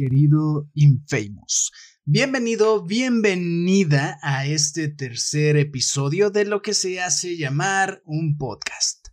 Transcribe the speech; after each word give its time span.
querido 0.00 0.66
Infamous. 0.72 1.72
Bienvenido, 2.06 2.86
bienvenida 2.86 4.18
a 4.22 4.46
este 4.46 4.88
tercer 4.88 5.58
episodio 5.58 6.30
de 6.30 6.46
lo 6.46 6.62
que 6.62 6.72
se 6.72 7.02
hace 7.02 7.36
llamar 7.36 8.00
un 8.06 8.38
podcast. 8.38 9.08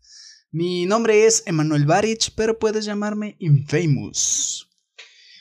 Mi 0.50 0.86
nombre 0.86 1.26
es 1.26 1.44
Emanuel 1.46 1.86
Barich, 1.86 2.32
pero 2.38 2.58
puedes 2.58 2.86
llamarme 2.86 3.36
Infamous. 3.40 4.70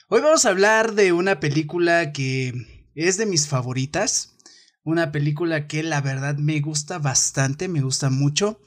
Hoy 0.08 0.20
vamos 0.20 0.44
a 0.44 0.48
hablar 0.48 0.96
de 0.96 1.12
una 1.12 1.38
película 1.38 2.12
que 2.12 2.52
es 2.96 3.16
de 3.16 3.26
mis 3.26 3.46
favoritas, 3.46 4.36
una 4.82 5.12
película 5.12 5.68
que 5.68 5.84
la 5.84 6.00
verdad 6.00 6.38
me 6.38 6.58
gusta 6.58 6.98
bastante, 6.98 7.68
me 7.68 7.82
gusta 7.82 8.10
mucho, 8.10 8.60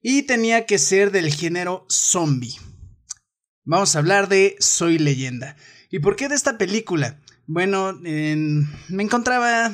y 0.00 0.22
tenía 0.22 0.64
que 0.64 0.78
ser 0.78 1.10
del 1.10 1.30
género 1.30 1.84
zombie. 1.90 2.56
Vamos 3.66 3.94
a 3.94 3.98
hablar 3.98 4.30
de 4.30 4.56
Soy 4.58 4.96
leyenda. 4.96 5.56
¿Y 5.94 6.00
por 6.00 6.16
qué 6.16 6.28
de 6.28 6.34
esta 6.34 6.58
película? 6.58 7.20
Bueno, 7.46 7.92
me 7.92 9.02
encontraba 9.04 9.72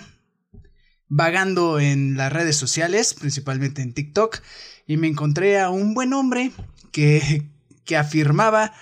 vagando 1.09 1.80
en 1.80 2.19
las 2.19 2.30
redes 2.30 2.56
sociales, 2.56 3.15
principalmente 3.15 3.80
en 3.80 3.95
TikTok, 3.95 4.42
y 4.87 4.98
me 4.98 5.06
encontré 5.06 5.59
a 5.59 5.70
un 5.70 5.95
buen 5.95 6.12
hombre 6.12 6.52
que, 6.92 7.48
que 7.87 7.97
afirmaba 7.97 8.75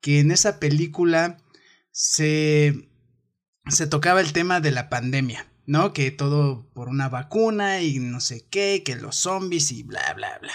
que 0.00 0.20
en 0.20 0.30
esa 0.30 0.58
película 0.58 1.36
se, 1.90 2.88
se 3.66 3.86
tocaba 3.86 4.22
el 4.22 4.32
tema 4.32 4.62
de 4.62 4.70
la 4.70 4.88
pandemia, 4.88 5.46
¿no? 5.66 5.92
Que 5.92 6.10
todo 6.10 6.70
por 6.72 6.88
una 6.88 7.10
vacuna 7.10 7.82
y 7.82 7.98
no 7.98 8.20
sé 8.20 8.46
qué, 8.48 8.82
que 8.82 8.96
los 8.96 9.16
zombies 9.16 9.72
y 9.72 9.82
bla, 9.82 10.14
bla, 10.14 10.38
bla. 10.40 10.54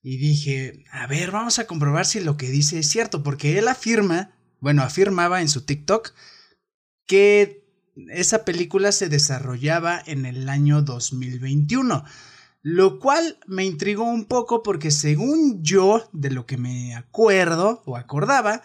Y 0.00 0.18
dije, 0.18 0.84
a 0.92 1.08
ver, 1.08 1.32
vamos 1.32 1.58
a 1.58 1.66
comprobar 1.66 2.06
si 2.06 2.20
lo 2.20 2.36
que 2.36 2.50
dice 2.50 2.78
es 2.78 2.86
cierto, 2.86 3.24
porque 3.24 3.58
él 3.58 3.66
afirma 3.66 4.35
bueno, 4.66 4.82
afirmaba 4.82 5.42
en 5.42 5.48
su 5.48 5.60
TikTok 5.60 6.12
que 7.06 7.64
esa 8.08 8.44
película 8.44 8.90
se 8.90 9.08
desarrollaba 9.08 10.02
en 10.04 10.26
el 10.26 10.48
año 10.48 10.82
2021, 10.82 12.04
lo 12.62 12.98
cual 12.98 13.38
me 13.46 13.64
intrigó 13.64 14.02
un 14.02 14.24
poco 14.24 14.64
porque 14.64 14.90
según 14.90 15.62
yo, 15.62 16.10
de 16.12 16.32
lo 16.32 16.46
que 16.46 16.56
me 16.56 16.96
acuerdo 16.96 17.84
o 17.86 17.96
acordaba, 17.96 18.62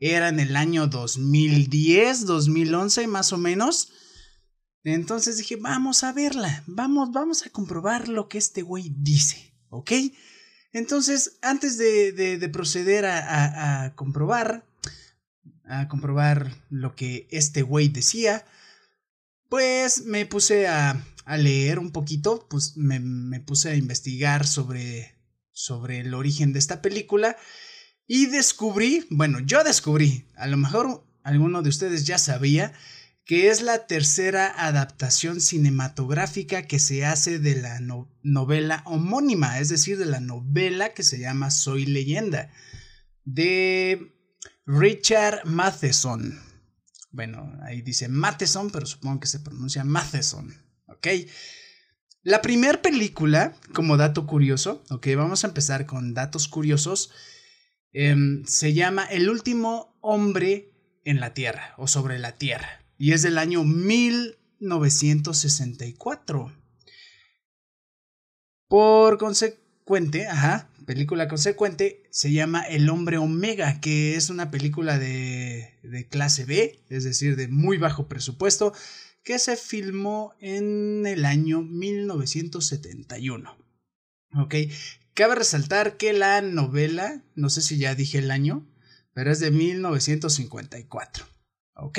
era 0.00 0.30
en 0.30 0.40
el 0.40 0.56
año 0.56 0.88
2010, 0.88 2.26
2011 2.26 3.06
más 3.06 3.32
o 3.32 3.38
menos. 3.38 3.92
Entonces 4.82 5.36
dije, 5.36 5.54
vamos 5.54 6.02
a 6.02 6.12
verla, 6.12 6.64
vamos, 6.66 7.12
vamos 7.12 7.46
a 7.46 7.50
comprobar 7.50 8.08
lo 8.08 8.28
que 8.28 8.38
este 8.38 8.62
güey 8.62 8.92
dice, 8.96 9.54
¿ok? 9.68 9.92
Entonces, 10.72 11.38
antes 11.40 11.78
de, 11.78 12.50
proceder 12.52 13.06
a 13.06 13.92
comprobar, 13.94 14.64
a 15.66 15.88
comprobar 15.88 16.52
lo 16.70 16.94
que 16.94 17.26
este 17.30 17.62
güey 17.62 17.88
decía, 17.88 18.44
pues 19.48 20.04
me 20.04 20.26
puse 20.26 20.68
a, 20.68 21.04
a 21.24 21.36
leer 21.36 21.78
un 21.78 21.90
poquito, 21.90 22.46
pues 22.48 22.76
me, 22.76 23.00
me, 23.00 23.40
puse 23.40 23.70
a 23.70 23.76
investigar 23.76 24.46
sobre, 24.46 25.16
sobre 25.52 26.00
el 26.00 26.14
origen 26.14 26.52
de 26.52 26.58
esta 26.58 26.82
película 26.82 27.36
y 28.06 28.26
descubrí, 28.26 29.06
bueno, 29.10 29.40
yo 29.40 29.64
descubrí, 29.64 30.24
a 30.36 30.46
lo 30.46 30.56
mejor 30.56 31.04
alguno 31.22 31.62
de 31.62 31.70
ustedes 31.70 32.06
ya 32.06 32.18
sabía, 32.18 32.72
que 33.24 33.48
es 33.48 33.60
la 33.60 33.88
tercera 33.88 34.46
adaptación 34.56 35.40
cinematográfica 35.40 36.62
que 36.62 36.78
se 36.78 37.04
hace 37.04 37.40
de 37.40 37.56
la 37.56 37.80
novela 38.22 38.82
homónima, 38.86 39.58
es 39.58 39.68
decir, 39.68 39.98
de 39.98 40.06
la 40.06 40.20
novela 40.20 40.94
que 40.94 41.02
se 41.02 41.18
llama 41.18 41.50
Soy 41.50 41.86
leyenda, 41.86 42.52
de 43.24 44.15
Richard 44.66 45.46
Matheson. 45.46 46.38
Bueno, 47.10 47.58
ahí 47.62 47.80
dice 47.82 48.08
Matheson, 48.08 48.70
pero 48.70 48.84
supongo 48.84 49.20
que 49.20 49.28
se 49.28 49.40
pronuncia 49.40 49.84
Matheson. 49.84 50.54
¿Ok? 50.86 51.06
La 52.22 52.42
primera 52.42 52.82
película, 52.82 53.56
como 53.72 53.96
dato 53.96 54.26
curioso, 54.26 54.82
ok, 54.90 55.06
vamos 55.16 55.44
a 55.44 55.46
empezar 55.46 55.86
con 55.86 56.12
datos 56.12 56.48
curiosos, 56.48 57.12
em, 57.92 58.44
se 58.46 58.74
llama 58.74 59.04
El 59.04 59.30
último 59.30 59.96
hombre 60.00 60.72
en 61.04 61.20
la 61.20 61.32
Tierra 61.34 61.74
o 61.78 61.86
sobre 61.86 62.18
la 62.18 62.32
Tierra 62.32 62.84
y 62.98 63.12
es 63.12 63.22
del 63.22 63.38
año 63.38 63.62
1964. 63.64 66.52
Por 68.68 69.18
consecuente, 69.18 70.26
ajá, 70.26 70.68
película 70.86 71.28
consecuente 71.28 72.04
se 72.10 72.32
llama 72.32 72.62
El 72.62 72.88
hombre 72.88 73.18
omega, 73.18 73.80
que 73.80 74.14
es 74.14 74.30
una 74.30 74.50
película 74.50 74.98
de, 74.98 76.06
clase 76.10 76.46
B, 76.46 76.80
es 76.88 77.04
decir, 77.04 77.36
de 77.36 77.48
muy 77.48 77.76
bajo 77.76 78.08
presupuesto, 78.08 78.72
que 79.22 79.38
se 79.38 79.56
filmó 79.56 80.34
en 80.40 81.04
el 81.06 81.24
año 81.24 81.60
1971. 81.62 83.58
Ok, 84.36 84.54
cabe 85.14 85.34
resaltar 85.34 85.96
que 85.96 86.12
la 86.12 86.40
novela, 86.40 87.24
no 87.34 87.50
sé 87.50 87.60
si 87.60 87.76
ya 87.78 87.94
dije 87.94 88.18
el 88.18 88.30
año, 88.30 88.66
pero 89.12 89.32
es 89.32 89.40
de 89.40 89.50
1954. 89.50 91.26
Ok, 91.74 91.98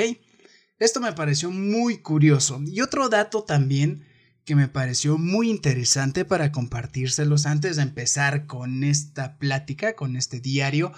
esto 0.79 1.01
me 1.01 1.11
pareció 1.13 1.51
muy 1.51 1.97
curioso. 1.97 2.61
Y 2.65 2.81
otro 2.81 3.09
dato 3.09 3.43
también 3.43 4.06
que 4.47 4.55
me 4.55 4.69
pareció 4.69 5.17
muy 5.17 5.49
interesante 5.49 6.23
para 6.23 6.53
compartírselos 6.53 7.45
antes 7.45 7.75
de 7.75 7.81
empezar 7.81 8.47
con 8.47 8.85
esta 8.85 9.37
plática, 9.37 9.97
con 9.97 10.15
este 10.15 10.39
diario, 10.39 10.93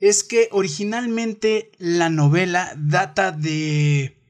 es 0.00 0.24
que 0.24 0.48
originalmente 0.50 1.70
la 1.78 2.10
novela 2.10 2.74
data 2.76 3.30
de 3.30 4.20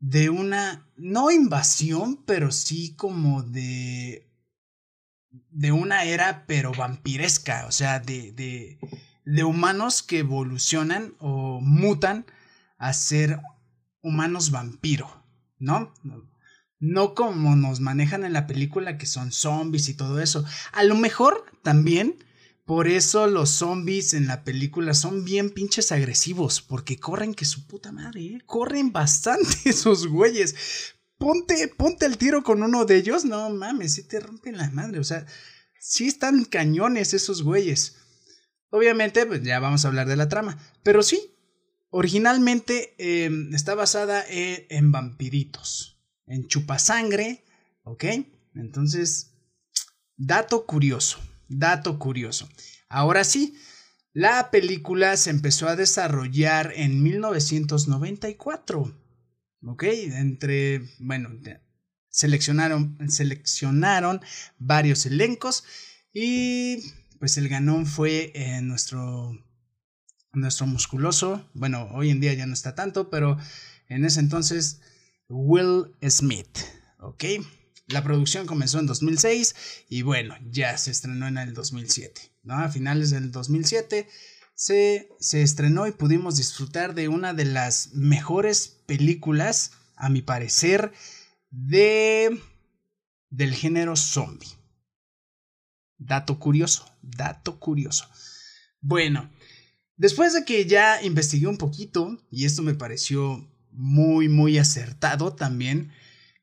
de 0.00 0.28
una 0.28 0.88
no 0.96 1.30
invasión, 1.30 2.24
pero 2.26 2.50
sí 2.50 2.96
como 2.96 3.44
de 3.44 4.28
de 5.30 5.70
una 5.70 6.02
era 6.02 6.44
pero 6.48 6.72
vampiresca, 6.72 7.66
o 7.68 7.70
sea, 7.70 8.00
de 8.00 8.32
de 8.32 8.80
de 9.24 9.44
humanos 9.44 10.02
que 10.02 10.18
evolucionan 10.18 11.14
o 11.20 11.60
mutan 11.60 12.26
a 12.76 12.92
ser 12.92 13.38
humanos 14.02 14.50
vampiro, 14.50 15.24
¿no? 15.60 15.94
No 16.82 17.14
como 17.14 17.54
nos 17.54 17.78
manejan 17.78 18.24
en 18.24 18.32
la 18.32 18.48
película 18.48 18.98
que 18.98 19.06
son 19.06 19.30
zombies 19.30 19.88
y 19.88 19.94
todo 19.94 20.20
eso. 20.20 20.44
A 20.72 20.82
lo 20.82 20.96
mejor 20.96 21.44
también 21.62 22.16
por 22.64 22.88
eso 22.88 23.28
los 23.28 23.50
zombies 23.50 24.14
en 24.14 24.26
la 24.26 24.42
película 24.42 24.92
son 24.92 25.24
bien 25.24 25.50
pinches 25.50 25.92
agresivos, 25.92 26.60
porque 26.60 26.98
corren 26.98 27.34
que 27.34 27.44
su 27.44 27.68
puta 27.68 27.92
madre, 27.92 28.20
¿eh? 28.22 28.42
corren 28.46 28.92
bastante 28.92 29.46
esos 29.64 30.08
güeyes. 30.08 30.56
Ponte, 31.18 31.68
ponte 31.68 32.04
el 32.04 32.18
tiro 32.18 32.42
con 32.42 32.64
uno 32.64 32.84
de 32.84 32.96
ellos, 32.96 33.24
no 33.24 33.48
mames, 33.50 33.94
si 33.94 34.02
te 34.02 34.18
rompen 34.18 34.58
la 34.58 34.68
madre, 34.70 34.98
o 34.98 35.04
sea, 35.04 35.24
sí 35.78 36.08
están 36.08 36.44
cañones 36.44 37.14
esos 37.14 37.44
güeyes. 37.44 37.96
Obviamente, 38.70 39.24
pues 39.24 39.40
ya 39.44 39.60
vamos 39.60 39.84
a 39.84 39.88
hablar 39.88 40.08
de 40.08 40.16
la 40.16 40.28
trama, 40.28 40.58
pero 40.82 41.04
sí, 41.04 41.36
originalmente 41.90 42.96
em, 42.98 43.54
está 43.54 43.76
basada 43.76 44.24
en 44.28 44.90
vampiritos 44.90 45.91
en 46.26 46.46
chupasangre, 46.46 47.44
¿ok? 47.84 48.04
Entonces, 48.54 49.32
dato 50.16 50.66
curioso, 50.66 51.18
dato 51.48 51.98
curioso. 51.98 52.48
Ahora 52.88 53.24
sí, 53.24 53.56
la 54.12 54.50
película 54.50 55.16
se 55.16 55.30
empezó 55.30 55.68
a 55.68 55.76
desarrollar 55.76 56.72
en 56.76 57.02
1994, 57.02 58.94
¿ok? 59.62 59.82
Entre, 59.84 60.82
bueno, 60.98 61.30
seleccionaron, 62.10 62.98
seleccionaron 63.08 64.20
varios 64.58 65.06
elencos 65.06 65.64
y 66.12 66.78
pues 67.18 67.38
el 67.38 67.48
ganón 67.48 67.86
fue 67.86 68.32
eh, 68.34 68.60
nuestro, 68.60 69.32
nuestro 70.32 70.66
musculoso, 70.66 71.48
bueno, 71.54 71.88
hoy 71.92 72.10
en 72.10 72.20
día 72.20 72.34
ya 72.34 72.46
no 72.46 72.52
está 72.52 72.74
tanto, 72.74 73.08
pero 73.08 73.38
en 73.88 74.04
ese 74.04 74.20
entonces 74.20 74.80
Will 75.32 75.94
Smith. 76.08 76.58
¿Ok? 76.98 77.24
La 77.88 78.04
producción 78.04 78.46
comenzó 78.46 78.78
en 78.78 78.86
2006 78.86 79.54
y 79.88 80.02
bueno, 80.02 80.36
ya 80.50 80.76
se 80.78 80.90
estrenó 80.90 81.26
en 81.26 81.38
el 81.38 81.54
2007. 81.54 82.20
¿no? 82.42 82.54
A 82.54 82.68
finales 82.68 83.10
del 83.10 83.30
2007 83.32 84.08
se, 84.54 85.08
se 85.18 85.42
estrenó 85.42 85.86
y 85.86 85.92
pudimos 85.92 86.36
disfrutar 86.36 86.94
de 86.94 87.08
una 87.08 87.32
de 87.34 87.46
las 87.46 87.94
mejores 87.94 88.82
películas, 88.86 89.72
a 89.96 90.08
mi 90.08 90.22
parecer, 90.22 90.92
de 91.50 92.38
del 93.30 93.54
género 93.54 93.96
zombie. 93.96 94.48
Dato 95.96 96.38
curioso, 96.38 96.84
dato 97.00 97.58
curioso. 97.58 98.06
Bueno, 98.80 99.30
después 99.96 100.34
de 100.34 100.44
que 100.44 100.66
ya 100.66 101.02
investigué 101.02 101.46
un 101.46 101.56
poquito, 101.56 102.18
y 102.30 102.44
esto 102.44 102.62
me 102.62 102.74
pareció 102.74 103.48
muy, 103.72 104.28
muy 104.28 104.58
acertado 104.58 105.34
también. 105.34 105.92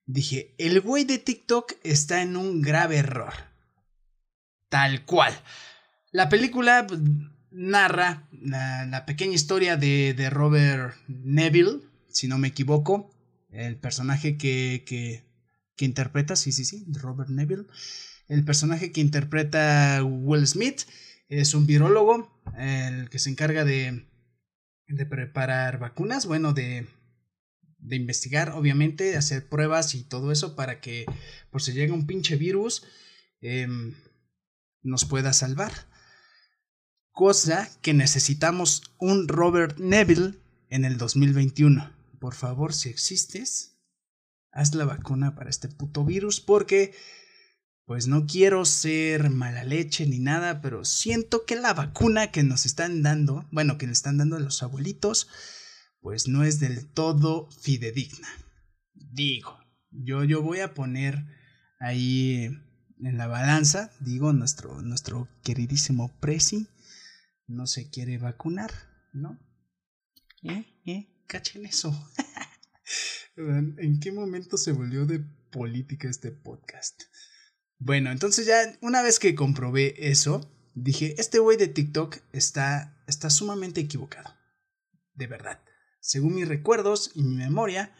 Dije, 0.06 0.56
el 0.58 0.82
güey 0.82 1.06
de 1.06 1.20
TikTok 1.20 1.74
está 1.84 2.22
en 2.22 2.36
un 2.36 2.62
grave 2.62 2.98
error. 2.98 3.34
Tal 4.70 5.06
cual. 5.06 5.34
La 6.12 6.30
película, 6.30 6.86
pues, 6.88 7.00
narra 7.52 8.28
la, 8.32 9.06
pequeña 9.06 9.34
historia 9.34 9.78
de, 9.78 10.14
de, 10.14 10.30
Robert 10.30 10.96
Neville, 11.08 11.82
si 12.10 12.28
no 12.28 12.38
me 12.38 12.50
equivoco, 12.50 13.12
el 13.52 13.78
personaje 13.78 14.38
que, 14.38 14.84
que, 14.86 15.24
que 15.76 15.86
interpreta, 15.86 16.36
sí, 16.36 16.52
sí, 16.52 16.66
sí, 16.66 16.86
Robert 16.94 17.30
Neville, 17.30 17.66
el 18.28 18.44
personaje 18.44 18.92
que 18.92 19.02
interpreta 19.02 20.04
Will 20.04 20.48
Smith 20.48 20.82
es 21.30 21.54
un 21.54 21.66
virólogo, 21.66 22.32
el 22.58 23.10
que 23.10 23.20
se 23.20 23.30
encarga 23.30 23.66
de, 23.66 24.06
de 24.88 25.06
preparar 25.06 25.80
vacunas, 25.80 26.26
bueno, 26.26 26.54
de, 26.54 26.88
de 27.80 27.96
investigar, 27.96 28.52
obviamente, 28.52 29.16
hacer 29.18 29.48
pruebas 29.48 29.96
y 29.96 30.04
todo 30.04 30.32
eso 30.32 30.56
para 30.56 30.82
que 30.82 31.06
por 31.50 31.62
si 31.62 31.74
llega 31.74 31.94
un 31.94 32.08
pinche 32.08 32.36
virus 32.36 32.84
em, 33.42 33.96
nos 34.82 35.06
pueda 35.06 35.34
salvar. 35.34 35.72
Cosa 37.12 37.70
que 37.82 37.94
necesitamos 37.94 38.84
un 38.98 39.28
Robert 39.28 39.78
Neville 39.78 40.36
en 40.70 40.86
el 40.86 40.98
2021. 40.98 41.92
Por 42.20 42.36
favor, 42.36 42.74
si 42.74 42.90
existes, 42.90 43.78
haz 44.52 44.76
la 44.76 44.86
vacuna 44.86 45.36
para 45.36 45.50
este 45.50 45.68
puto 45.68 46.06
virus 46.06 46.40
porque 46.40 46.94
pues 47.86 48.06
no 48.06 48.28
quiero 48.28 48.66
ser 48.66 49.32
mala 49.32 49.64
leche 49.64 50.06
ni 50.06 50.20
nada, 50.20 50.62
pero 50.62 50.86
siento 50.86 51.46
que 51.46 51.56
la 51.56 51.74
vacuna 51.74 52.32
que 52.32 52.44
nos 52.44 52.68
están 52.68 53.02
dando, 53.02 53.48
bueno, 53.52 53.80
que 53.80 53.88
le 53.88 53.94
están 53.94 54.20
dando 54.20 54.36
a 54.36 54.40
los 54.40 54.62
abuelitos, 54.62 55.28
pues 56.02 56.28
no 56.28 56.44
es 56.44 56.60
del 56.60 56.88
todo 56.88 57.50
fidedigna. 57.52 58.28
Digo, 58.94 59.58
yo, 59.92 60.24
yo 60.24 60.42
voy 60.42 60.60
a 60.60 60.74
poner 60.74 61.26
ahí 61.80 62.50
en 63.02 63.18
la 63.18 63.28
balanza, 63.28 63.92
digo, 64.00 64.34
nuestro, 64.34 64.82
nuestro 64.82 65.28
queridísimo 65.44 66.18
Prezi 66.20 66.68
no 67.48 67.66
se 67.68 67.90
quiere 67.90 68.18
vacunar, 68.18 68.72
¿no? 69.14 69.40
¿Eh? 70.44 70.66
¿Eh? 70.86 71.24
Cachen 71.28 71.66
eso. 71.66 71.92
¿En 73.36 74.00
qué 74.00 74.12
momento 74.12 74.58
se 74.58 74.72
volvió 74.72 75.06
de 75.06 75.20
política 75.52 76.10
este 76.10 76.32
podcast? 76.32 77.04
Bueno, 77.78 78.12
entonces 78.12 78.46
ya 78.46 78.78
una 78.82 79.02
vez 79.02 79.20
que 79.20 79.36
comprobé 79.36 80.12
eso, 80.12 80.52
dije, 80.76 81.16
este 81.18 81.40
güey 81.40 81.58
de 81.58 81.68
TikTok 81.68 82.18
está, 82.34 83.02
está 83.08 83.30
sumamente 83.30 83.80
equivocado. 83.80 84.36
De 85.14 85.28
verdad 85.28 85.62
según 86.00 86.36
mis 86.36 86.48
recuerdos 86.48 87.12
y 87.16 87.24
mi 87.24 87.36
memoria, 87.36 87.94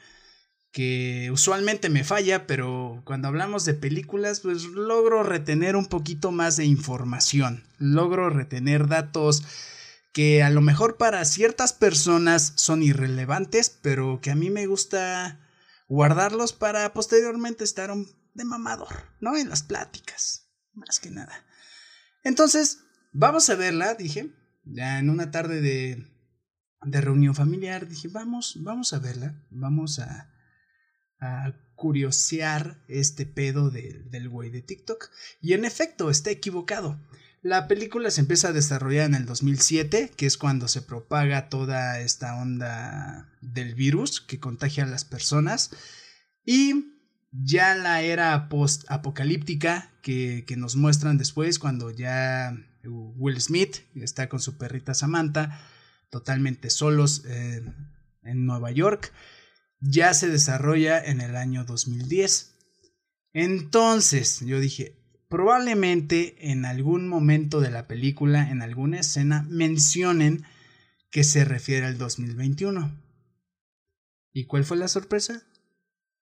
que 0.72 1.30
usualmente 1.32 1.90
me 1.90 2.04
falla, 2.04 2.46
pero 2.46 3.02
cuando 3.06 3.28
hablamos 3.28 3.66
de 3.66 3.74
películas, 3.74 4.42
pues 4.42 4.64
logro 4.66 5.24
retener 5.24 5.76
un 5.76 5.88
poquito 5.88 6.32
más 6.32 6.58
de 6.58 6.66
información, 6.66 7.64
logro 7.80 8.30
retener 8.30 8.88
datos 8.88 9.44
que 10.14 10.44
a 10.44 10.50
lo 10.50 10.62
mejor 10.62 10.98
para 10.98 11.24
ciertas 11.26 11.74
personas 11.74 12.54
son 12.56 12.84
irrelevantes, 12.84 13.70
pero 13.70 14.20
que 14.22 14.32
a 14.32 14.36
mí 14.36 14.50
me 14.50 14.68
gusta 14.68 15.40
guardarlos 15.88 16.54
para 16.54 16.94
posteriormente 16.94 17.64
estar 17.64 17.92
de 18.34 18.46
mamador, 18.46 18.94
¿no? 19.20 19.36
En 19.38 19.50
las 19.50 19.64
pláticas, 19.64 20.50
más 20.74 21.00
que 21.00 21.10
nada. 21.10 21.46
Entonces, 22.24 22.80
vamos 23.12 23.50
a 23.50 23.56
verla, 23.56 23.96
dije, 23.96 24.32
ya 24.66 25.00
en 25.00 25.10
una 25.10 25.32
tarde 25.32 25.62
de, 25.62 26.09
de 26.82 27.02
reunión 27.02 27.36
familiar, 27.36 27.88
dije, 27.88 28.08
vamos, 28.08 28.58
vamos 28.62 28.94
a 28.94 29.00
verla, 29.00 29.42
vamos 29.50 30.00
a, 30.00 30.32
a 31.20 31.54
curiosear 31.76 32.84
este 32.88 33.26
pedo 33.26 33.70
del 33.70 34.30
güey 34.30 34.50
de 34.50 34.62
TikTok. 34.62 35.10
Y 35.42 35.54
en 35.54 35.66
efecto, 35.66 36.10
está 36.10 36.30
equivocado. 36.30 37.00
La 37.42 37.70
película 37.70 38.12
se 38.12 38.22
empieza 38.22 38.50
a 38.50 38.54
desarrollar 38.54 39.06
en 39.06 39.16
el 39.16 39.26
2007, 39.26 40.12
que 40.16 40.26
es 40.26 40.38
cuando 40.38 40.68
se 40.68 40.82
propaga 40.82 41.48
toda 41.48 42.02
esta 42.02 42.36
onda 42.36 43.30
del 43.42 43.76
virus 43.76 44.20
que 44.20 44.40
contagia 44.40 44.84
a 44.84 44.88
las 44.88 45.06
personas. 45.06 45.72
Y 46.46 46.98
ya 47.32 47.76
la 47.76 48.02
era 48.02 48.50
post-apocalíptica 48.50 49.90
que, 50.02 50.44
que 50.46 50.58
nos 50.58 50.76
muestran 50.76 51.18
después, 51.18 51.60
cuando 51.60 51.92
ya 51.92 52.58
Will 52.84 53.40
Smith 53.40 53.78
está 53.96 54.28
con 54.28 54.42
su 54.42 54.58
perrita 54.58 54.94
Samantha, 54.94 55.62
totalmente 56.10 56.70
solos 56.70 57.24
en 57.26 58.46
Nueva 58.46 58.72
York, 58.72 59.14
ya 59.80 60.14
se 60.14 60.30
desarrolla 60.30 61.04
en 61.04 61.22
el 61.22 61.36
año 61.36 61.64
2010. 61.66 62.56
Entonces, 63.34 64.42
yo 64.42 64.60
dije, 64.60 65.00
probablemente 65.30 66.52
en 66.52 66.66
algún 66.66 67.08
momento 67.08 67.62
de 67.62 67.72
la 67.72 67.88
película, 67.88 68.50
en 68.50 68.62
alguna 68.62 69.00
escena, 69.00 69.46
mencionen 69.50 70.46
que 71.12 71.24
se 71.24 71.46
refiere 71.46 71.86
al 71.86 71.98
2021. 71.98 72.92
¿Y 74.34 74.46
cuál 74.46 74.66
fue 74.66 74.78
la 74.78 74.88
sorpresa? 74.88 75.44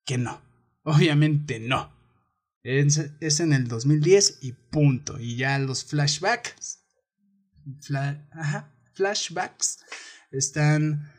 Que 0.06 0.18
no. 0.18 0.42
Obviamente 0.84 1.60
no. 1.60 1.96
Es, 2.64 3.40
en 3.40 3.54
el 3.54 3.68
2010 3.68 4.40
y 4.42 4.52
punto. 4.52 5.20
Y 5.20 5.38
ya 5.38 5.58
los 5.60 5.86
flashbacks. 5.86 6.84
ajá, 8.32 8.77
flashbacks 8.98 9.80
están, 10.32 11.12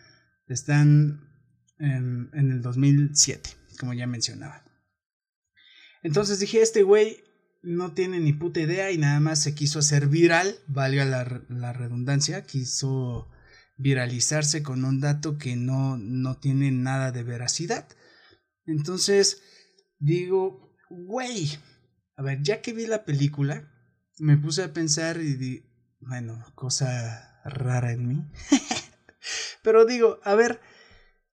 están 0.49 1.29
en, 1.79 2.31
en 2.35 2.51
el 2.51 2.63
2007, 2.63 3.51
como 3.79 3.95
ya 3.95 4.07
mencionaba. 4.07 4.65
Entonces 6.03 6.41
dije, 6.41 6.61
este 6.61 6.83
güey 6.83 7.25
no 7.63 7.93
tiene 7.93 8.21
ni 8.21 8.33
puta 8.33 8.61
idea 8.61 8.91
y 8.91 8.99
nada 8.99 9.21
más 9.21 9.43
se 9.43 9.55
quiso 9.55 9.79
hacer 9.79 10.09
viral, 10.09 10.57
valga 10.67 11.05
la, 11.05 11.43
la, 11.49 11.73
redundancia, 11.73 12.45
quiso 12.45 13.29
viralizarse 13.77 14.63
con 14.63 14.85
un 14.85 15.01
dato 15.01 15.39
que 15.39 15.57
no, 15.57 15.97
no 15.97 16.39
tiene 16.39 16.71
nada 16.71 17.11
de 17.13 17.25
veracidad. 17.25 17.89
Entonces 18.65 19.43
digo, 19.99 20.77
güey, 20.89 21.59
a 22.17 22.23
ver, 22.23 22.43
ya 22.43 22.63
que 22.63 22.73
vi 22.73 22.87
la 22.87 23.05
película, 23.05 23.73
me 24.19 24.37
puse 24.37 24.63
a 24.63 24.73
pensar 24.73 25.21
y 25.21 25.35
di, 25.35 25.65
bueno, 26.01 26.45
cosa 26.55 27.38
rara 27.49 27.93
en 27.93 28.09
mí. 28.09 28.25
Pero 29.63 29.85
digo, 29.85 30.21
a 30.25 30.35
ver, 30.35 30.61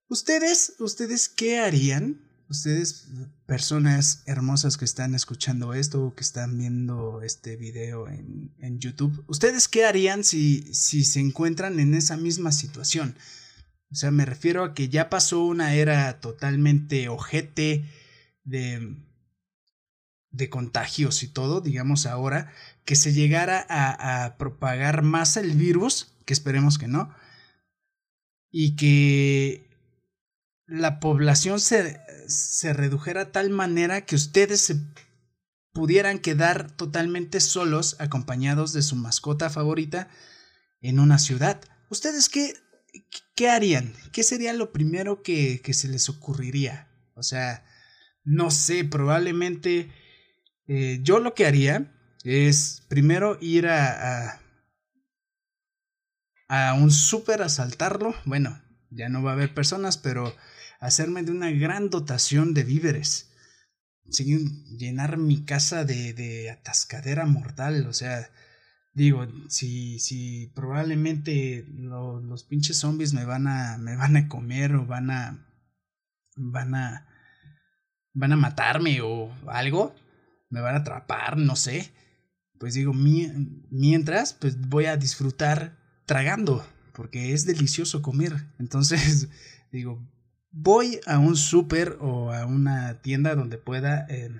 ustedes, 0.08 0.74
ustedes 0.78 1.28
qué 1.28 1.58
harían? 1.58 2.22
Ustedes, 2.48 3.08
personas 3.46 4.22
hermosas 4.26 4.76
que 4.76 4.84
están 4.84 5.14
escuchando 5.14 5.74
esto 5.74 6.04
o 6.04 6.14
que 6.14 6.22
están 6.22 6.56
viendo 6.56 7.22
este 7.22 7.56
video 7.56 8.08
en, 8.08 8.54
en 8.58 8.78
YouTube, 8.78 9.24
¿ustedes 9.26 9.66
qué 9.66 9.84
harían 9.84 10.22
si, 10.22 10.72
si 10.72 11.04
se 11.04 11.18
encuentran 11.18 11.80
en 11.80 11.94
esa 11.94 12.16
misma 12.16 12.52
situación? 12.52 13.16
O 13.90 13.94
sea, 13.94 14.10
me 14.10 14.24
refiero 14.24 14.64
a 14.64 14.74
que 14.74 14.88
ya 14.88 15.10
pasó 15.10 15.44
una 15.44 15.74
era 15.74 16.20
totalmente 16.20 17.08
ojete 17.08 17.84
de, 18.44 18.96
de 20.30 20.50
contagios 20.50 21.22
y 21.22 21.28
todo, 21.28 21.60
digamos 21.60 22.06
ahora, 22.06 22.52
que 22.84 22.96
se 22.96 23.12
llegara 23.12 23.66
a, 23.68 24.36
propagar 24.38 25.02
más 25.02 25.36
el 25.36 25.52
virus, 25.52 26.14
que 26.24 26.32
esperemos 26.32 26.78
que 26.78 26.88
no, 26.88 27.14
y 28.50 28.76
que 28.76 29.70
la 30.66 31.00
población 31.00 31.60
se, 31.60 32.00
se 32.28 32.72
redujera 32.72 33.22
a 33.22 33.32
tal 33.32 33.50
manera 33.50 34.04
que 34.04 34.16
ustedes 34.16 34.60
se 34.60 34.76
pudieran 35.72 36.18
quedar 36.18 36.70
totalmente 36.70 37.40
solos, 37.40 37.96
acompañados 37.98 38.72
de 38.72 38.82
su 38.82 38.96
mascota 38.96 39.50
favorita, 39.50 40.08
en 40.80 40.98
una 41.00 41.18
ciudad. 41.18 41.60
¿Ustedes 41.90 42.28
qué, 42.28 42.54
qué 43.34 43.50
harían? 43.50 43.92
¿Qué 44.12 44.22
sería 44.22 44.52
lo 44.52 44.72
primero 44.72 45.22
que, 45.22 45.60
que 45.62 45.74
se 45.74 45.88
les 45.88 46.08
ocurriría? 46.08 46.88
O 47.14 47.22
sea, 47.22 47.64
no 48.24 48.50
sé, 48.50 48.84
probablemente 48.84 49.90
eh, 50.68 51.00
yo 51.02 51.20
lo 51.20 51.34
que 51.34 51.46
haría 51.46 51.92
es 52.24 52.82
primero 52.88 53.38
ir 53.40 53.68
a, 53.68 54.40
a, 56.48 56.74
un 56.74 56.90
súper, 56.90 57.42
asaltarlo. 57.42 58.14
Bueno, 58.24 58.60
ya 58.90 59.08
no 59.08 59.22
va 59.22 59.30
a 59.30 59.34
haber 59.34 59.54
personas, 59.54 59.96
pero 59.96 60.34
hacerme 60.80 61.22
de 61.22 61.30
una 61.30 61.50
gran 61.50 61.90
dotación 61.90 62.54
de 62.54 62.64
víveres. 62.64 63.30
llenar 64.78 65.18
mi 65.18 65.44
casa 65.44 65.84
de, 65.84 66.12
de 66.12 66.50
atascadera 66.50 67.26
mortal. 67.26 67.86
O 67.86 67.92
sea, 67.92 68.28
digo, 68.96 69.26
si, 69.48 69.98
si 70.00 70.48
probablemente 70.54 71.64
los 71.68 72.44
pinches 72.44 72.78
zombies 72.78 73.12
me 73.12 73.24
van 73.24 73.46
a, 73.46 73.78
me 73.78 73.94
van 73.94 74.16
a 74.16 74.26
comer 74.26 74.74
o 74.74 74.86
van 74.86 75.10
a, 75.10 75.46
van 76.34 76.74
a, 76.74 77.06
van 78.14 78.32
a 78.32 78.36
matarme 78.36 79.00
o 79.02 79.30
algo, 79.48 79.94
me 80.48 80.60
van 80.60 80.74
a 80.74 80.78
atrapar, 80.78 81.36
no 81.36 81.56
sé. 81.56 81.92
Pues 82.58 82.74
digo, 82.74 82.92
mientras, 82.94 84.32
pues 84.32 84.60
voy 84.68 84.86
a 84.86 84.96
disfrutar 84.96 85.78
tragando, 86.06 86.66
porque 86.92 87.32
es 87.32 87.44
delicioso 87.44 88.02
comer. 88.02 88.46
Entonces, 88.58 89.28
digo, 89.70 90.06
voy 90.50 91.00
a 91.06 91.18
un 91.18 91.36
súper 91.36 91.98
o 92.00 92.32
a 92.32 92.46
una 92.46 93.00
tienda 93.02 93.34
donde 93.34 93.58
pueda 93.58 94.06
eh, 94.08 94.30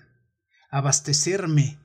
abastecerme 0.70 1.78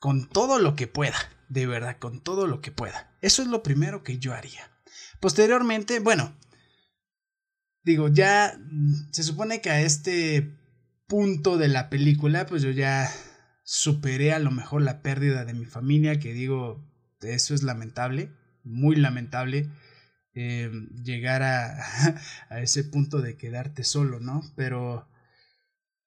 con 0.00 0.26
todo 0.28 0.58
lo 0.58 0.74
que 0.76 0.86
pueda, 0.86 1.18
de 1.48 1.66
verdad 1.66 1.98
con 1.98 2.20
todo 2.20 2.46
lo 2.46 2.62
que 2.62 2.72
pueda. 2.72 3.14
Eso 3.20 3.42
es 3.42 3.48
lo 3.48 3.62
primero 3.62 4.02
que 4.02 4.18
yo 4.18 4.32
haría. 4.32 4.70
Posteriormente, 5.20 6.00
bueno, 6.00 6.34
digo, 7.82 8.08
ya 8.08 8.58
se 9.12 9.22
supone 9.22 9.60
que 9.60 9.70
a 9.70 9.82
este 9.82 10.58
punto 11.10 11.58
de 11.58 11.68
la 11.68 11.90
película, 11.90 12.46
pues 12.46 12.62
yo 12.62 12.70
ya 12.70 13.10
superé 13.64 14.32
a 14.32 14.38
lo 14.38 14.52
mejor 14.52 14.80
la 14.80 15.02
pérdida 15.02 15.44
de 15.44 15.54
mi 15.54 15.66
familia, 15.66 16.20
que 16.20 16.32
digo, 16.32 16.88
eso 17.20 17.52
es 17.52 17.64
lamentable, 17.64 18.32
muy 18.62 18.94
lamentable. 18.94 19.68
Eh, 20.34 20.70
llegar 21.04 21.42
a, 21.42 21.76
a, 22.48 22.60
ese 22.60 22.84
punto 22.84 23.20
de 23.20 23.36
quedarte 23.36 23.82
solo, 23.82 24.20
¿no? 24.20 24.42
Pero, 24.54 25.08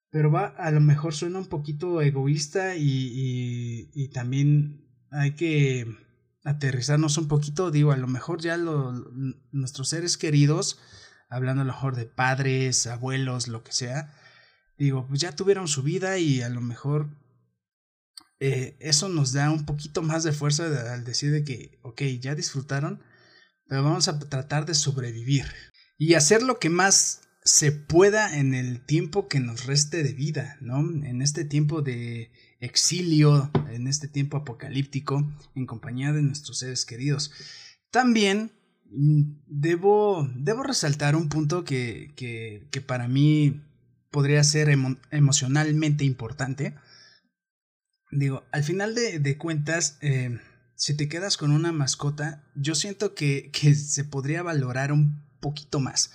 pero 0.09 0.31
va, 0.31 0.45
a 0.45 0.71
lo 0.71 0.79
mejor 0.79 1.13
suena 1.13 1.39
un 1.39 1.47
poquito 1.47 2.01
egoísta 2.01 2.77
y, 2.77 3.11
y, 3.13 3.91
y 3.93 4.07
también 4.07 4.87
hay 5.11 5.31
que 5.31 5.85
aterrizarnos 6.45 7.17
un 7.17 7.27
poquito, 7.27 7.71
digo, 7.71 7.91
a 7.91 7.97
lo 7.97 8.07
mejor 8.07 8.39
ya 8.39 8.55
lo, 8.55 8.93
nuestros 9.51 9.89
seres 9.89 10.17
queridos, 10.17 10.79
hablando 11.29 11.61
a 11.61 11.65
lo 11.65 11.73
mejor 11.73 11.97
de 11.97 12.05
padres, 12.05 12.87
abuelos, 12.87 13.49
lo 13.49 13.63
que 13.63 13.73
sea, 13.73 14.13
digo, 14.77 15.07
pues 15.07 15.21
ya 15.21 15.35
tuvieron 15.35 15.67
su 15.67 15.83
vida 15.83 16.17
y 16.17 16.41
a 16.41 16.49
lo 16.49 16.61
mejor 16.61 17.09
eh, 18.39 18.75
eso 18.79 19.09
nos 19.09 19.31
da 19.31 19.49
un 19.51 19.65
poquito 19.65 20.01
más 20.01 20.23
de 20.23 20.33
fuerza 20.33 20.93
al 20.93 21.03
decir 21.03 21.31
de 21.31 21.43
que, 21.43 21.79
ok, 21.81 22.01
ya 22.19 22.35
disfrutaron, 22.35 23.01
pero 23.67 23.83
vamos 23.83 24.07
a 24.07 24.19
tratar 24.19 24.65
de 24.65 24.73
sobrevivir 24.73 25.45
y 25.97 26.15
hacer 26.15 26.43
lo 26.43 26.59
que 26.59 26.69
más 26.69 27.21
se 27.45 27.71
pueda 27.71 28.37
en 28.37 28.53
el 28.53 28.85
tiempo 28.85 29.27
que 29.27 29.39
nos 29.39 29.65
reste 29.65 30.03
de 30.03 30.13
vida, 30.13 30.57
¿no? 30.61 30.79
En 31.05 31.21
este 31.21 31.45
tiempo 31.45 31.81
de 31.81 32.31
exilio, 32.59 33.51
en 33.69 33.87
este 33.87 34.07
tiempo 34.07 34.37
apocalíptico, 34.37 35.25
en 35.55 35.65
compañía 35.65 36.13
de 36.13 36.21
nuestros 36.21 36.59
seres 36.59 36.85
queridos. 36.85 37.31
También 37.91 38.51
mm, 38.91 39.21
debo, 39.47 40.29
debo 40.35 40.63
resaltar 40.63 41.15
un 41.15 41.29
punto 41.29 41.63
que, 41.63 42.13
que, 42.15 42.67
que 42.71 42.81
para 42.81 43.07
mí 43.07 43.61
podría 44.13 44.43
ser 44.43 44.69
emocionalmente 45.09 46.05
importante. 46.05 46.75
Digo, 48.11 48.45
al 48.51 48.63
final 48.63 48.93
de, 48.93 49.37
cuentas, 49.39 49.97
eh, 50.01 50.39
si 50.75 50.95
te 50.95 51.09
quedas 51.09 51.35
con 51.35 51.51
una 51.51 51.71
mascota, 51.71 52.43
yo 52.55 52.75
siento 52.75 53.15
que, 53.15 53.49
que 53.51 53.73
se 53.73 54.05
podría 54.05 54.43
valorar 54.43 54.91
un 54.91 55.27
poquito 55.41 55.79
más. 55.79 56.11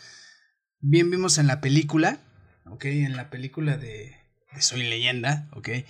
Bien 0.78 1.10
vimos 1.10 1.38
en 1.38 1.48
la 1.48 1.60
película, 1.60 2.20
ok, 2.66 2.84
en 2.84 3.16
la 3.16 3.30
película 3.30 3.76
de, 3.76 4.16
Soy 4.60 4.84
leyenda, 4.84 5.50
que, 5.64 5.84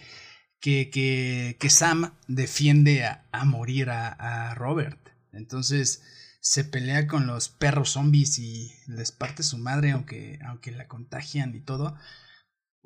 que, 0.60 1.56
que 1.60 1.70
Sam 1.70 2.14
defiende 2.26 3.04
a, 3.04 3.28
a 3.32 3.44
morir 3.44 3.90
a, 3.90 4.54
Robert. 4.54 4.98
Entonces 5.32 6.02
se 6.48 6.64
pelea 6.64 7.06
con 7.06 7.26
los 7.26 7.50
perros 7.50 7.90
zombies 7.90 8.38
y 8.38 8.72
les 8.86 9.12
parte 9.12 9.42
su 9.42 9.58
madre, 9.58 9.90
aunque, 9.90 10.38
aunque 10.46 10.70
la 10.70 10.88
contagian 10.88 11.54
y 11.54 11.60
todo. 11.60 11.94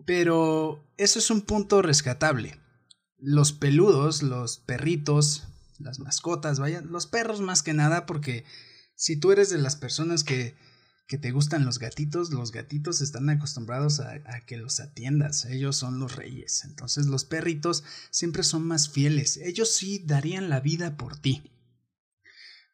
Pero 0.05 0.85
eso 0.97 1.21
es 1.21 1.31
un 1.31 1.43
punto 1.43 1.81
rescatable. 1.81 2.59
Los 3.19 3.53
peludos, 3.53 4.25
los 4.25 4.59
perritos, 4.59 5.47
las 5.79 6.01
mascotas, 6.01 6.59
vaya, 6.59 6.81
los 6.81 7.07
perros 7.07 7.41
más 7.41 7.63
que 7.63 7.73
nada, 7.73 8.05
porque 8.05 8.45
si 8.97 9.17
tú 9.17 9.31
eres 9.31 9.49
de 9.49 9.59
las 9.59 9.77
personas 9.77 10.25
que, 10.25 10.57
que 11.07 11.17
te 11.17 11.31
gustan 11.31 11.65
los 11.65 11.79
gatitos, 11.79 12.33
los 12.33 12.51
gatitos 12.51 13.01
están 13.01 13.31
acostumbrados 13.31 14.01
a, 14.01 14.11
a, 14.27 14.41
que 14.45 14.57
los 14.57 14.81
atiendas, 14.81 15.45
ellos 15.45 15.77
son 15.77 16.01
los 16.01 16.17
reyes, 16.17 16.65
entonces 16.65 17.07
los 17.07 17.25
perritos 17.25 17.85
siempre 18.11 18.43
son 18.43 18.67
más 18.67 18.89
fieles, 18.89 19.37
ellos 19.37 19.73
sí 19.73 20.03
darían 20.05 20.49
la 20.49 20.59
vida 20.59 20.97
por 20.97 21.17
ti. 21.17 21.45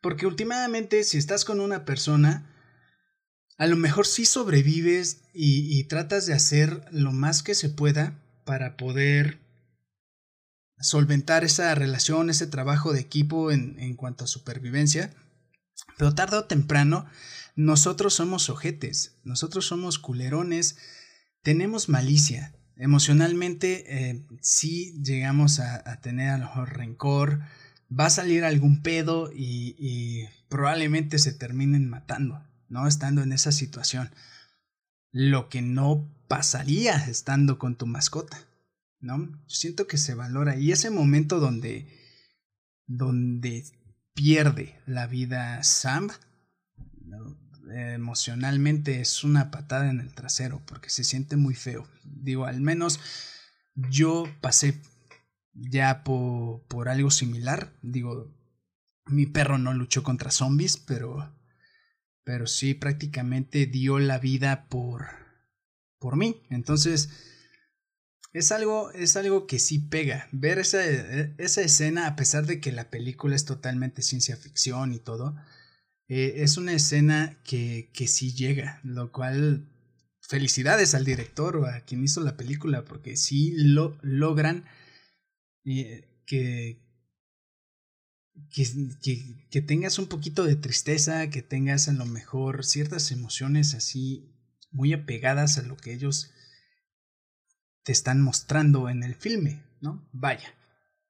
Porque 0.01 0.27
últimamente 0.27 1.05
si 1.05 1.19
estás 1.19 1.45
con 1.45 1.61
una 1.61 1.85
persona, 1.85 2.55
a 3.57 3.67
lo 3.67 3.77
mejor 3.77 4.07
sí 4.07 4.25
sobrevives 4.25 5.23
y, 5.35 5.79
y 5.79 5.85
tratas 5.85 6.27
de 6.27 6.35
hacer 6.35 6.85
lo 6.93 7.13
más 7.13 7.43
que 7.43 7.55
se 7.55 7.69
pueda 7.69 8.23
para 8.45 8.77
poder 8.77 9.41
solventar 10.81 11.45
esa 11.45 11.75
relación, 11.75 12.31
ese 12.31 12.47
trabajo 12.47 12.93
de 12.93 13.01
equipo 13.01 13.51
en, 13.51 13.79
en 13.79 13.95
cuanto 13.95 14.25
a 14.25 14.29
supervivencia. 14.29 15.13
Pero 15.97 16.15
tarde 16.15 16.37
o 16.37 16.45
temprano, 16.45 17.07
nosotros 17.57 18.15
somos 18.15 18.51
ojetes, 18.51 19.19
nosotros 19.25 19.67
somos 19.67 19.99
culerones, 19.99 20.77
tenemos 21.43 21.89
malicia. 21.89 22.55
Emocionalmente, 22.77 24.11
eh, 24.11 24.25
sí 24.41 24.95
llegamos 25.03 25.59
a, 25.59 25.83
a, 25.91 26.01
tener 26.01 26.31
a 26.31 26.39
lo 26.39 26.47
mejor 26.47 26.77
rencor, 26.77 27.41
va 27.89 28.07
a 28.07 28.11
salir 28.11 28.45
algún 28.45 28.83
pedo 28.83 29.31
y, 29.33 29.77
y 29.79 30.29
probablemente 30.49 31.19
se 31.19 31.33
terminen 31.33 31.89
matando, 31.89 32.43
¿no? 32.69 32.87
Estando 32.87 33.23
en 33.23 33.33
esa 33.33 33.53
situación. 33.53 34.11
Lo 35.11 35.49
que 35.49 35.63
no 35.63 36.07
pasaría 36.29 36.97
estando 37.07 37.59
con 37.59 37.77
tu 37.77 37.87
mascota. 37.87 38.39
¿no? 39.01 39.27
Yo 39.27 39.55
siento 39.55 39.87
que 39.87 39.97
se 39.97 40.15
valora 40.15 40.57
y 40.57 40.73
ese 40.73 40.91
momento 40.91 41.41
donde 41.41 41.87
donde 42.87 43.65
pierde 44.15 44.75
la 44.87 45.07
vida 45.07 45.63
Sam 45.63 46.09
emocionalmente 47.71 49.01
es 49.01 49.25
una 49.25 49.51
patada 49.51 49.91
en 49.91 50.01
el 50.01 50.15
trasero 50.15 50.63
porque 50.65 50.89
se 50.89 51.05
siente 51.05 51.37
muy 51.37 51.55
feo. 51.55 51.87
Digo, 52.03 52.47
al 52.47 52.61
menos 52.61 52.99
yo 53.75 54.25
pasé 54.41 54.81
ya 55.61 56.05
por, 56.05 56.63
por 56.67 56.89
algo 56.89 57.11
similar. 57.11 57.73
Digo, 57.83 58.35
mi 59.07 59.27
perro 59.27 59.59
no 59.59 59.75
luchó 59.75 60.03
contra 60.03 60.31
zombies, 60.31 60.77
pero 60.77 61.35
pero 62.25 62.47
sí 62.47 62.75
prácticamente 62.75 63.65
dio 63.65 63.99
la 63.99 64.19
vida 64.19 64.69
por 64.69 65.07
por 65.99 66.17
mí. 66.17 66.43
Entonces, 66.51 67.09
es 68.33 68.53
algo, 68.53 68.93
es 68.93 69.17
algo 69.17 69.47
que 69.47 69.59
sí 69.59 69.79
pega. 69.79 70.29
Ver 70.33 70.59
esa, 70.59 70.85
esa 70.85 71.63
escena, 71.63 72.07
a 72.07 72.17
pesar 72.17 72.47
de 72.47 72.61
que 72.61 72.73
la 72.73 72.91
película 72.91 73.35
es 73.35 73.45
totalmente 73.45 74.03
ciencia 74.03 74.37
ficción 74.37 74.93
y 74.93 74.99
todo, 74.99 75.37
eh, 76.09 76.35
es 76.43 76.57
una 76.57 76.73
escena 76.73 77.39
que, 77.45 77.91
que 77.95 78.07
sí 78.07 78.35
llega, 78.35 78.81
lo 78.85 79.13
cual 79.13 79.69
felicidades 80.21 80.95
al 80.95 81.05
director 81.05 81.57
o 81.57 81.67
a 81.67 81.81
quien 81.81 82.05
hizo 82.05 82.21
la 82.21 82.37
película, 82.37 82.85
porque 82.85 83.17
sí 83.17 83.55
lo 83.57 83.99
logran 84.03 84.65
eh, 85.65 86.23
que, 86.27 86.81
que, 88.51 88.67
que, 89.51 89.63
tengas 89.63 89.99
un 89.99 90.07
poquito 90.07 90.45
de 90.45 90.57
tristeza, 90.57 91.31
que 91.31 91.43
tengas 91.43 91.89
a 91.89 91.93
lo 91.93 92.07
mejor 92.07 92.65
ciertas 92.65 93.11
emociones 93.11 93.75
así 93.75 94.35
muy 94.71 94.93
apegadas 94.93 95.59
a 95.59 95.63
lo 95.63 95.77
que 95.77 95.93
ellos 95.93 96.31
te 97.83 97.93
están 97.93 98.21
mostrando 98.21 98.89
en 98.89 99.03
el 99.03 99.15
filme, 99.15 99.63
¿no? 99.81 100.09
Vaya. 100.13 100.55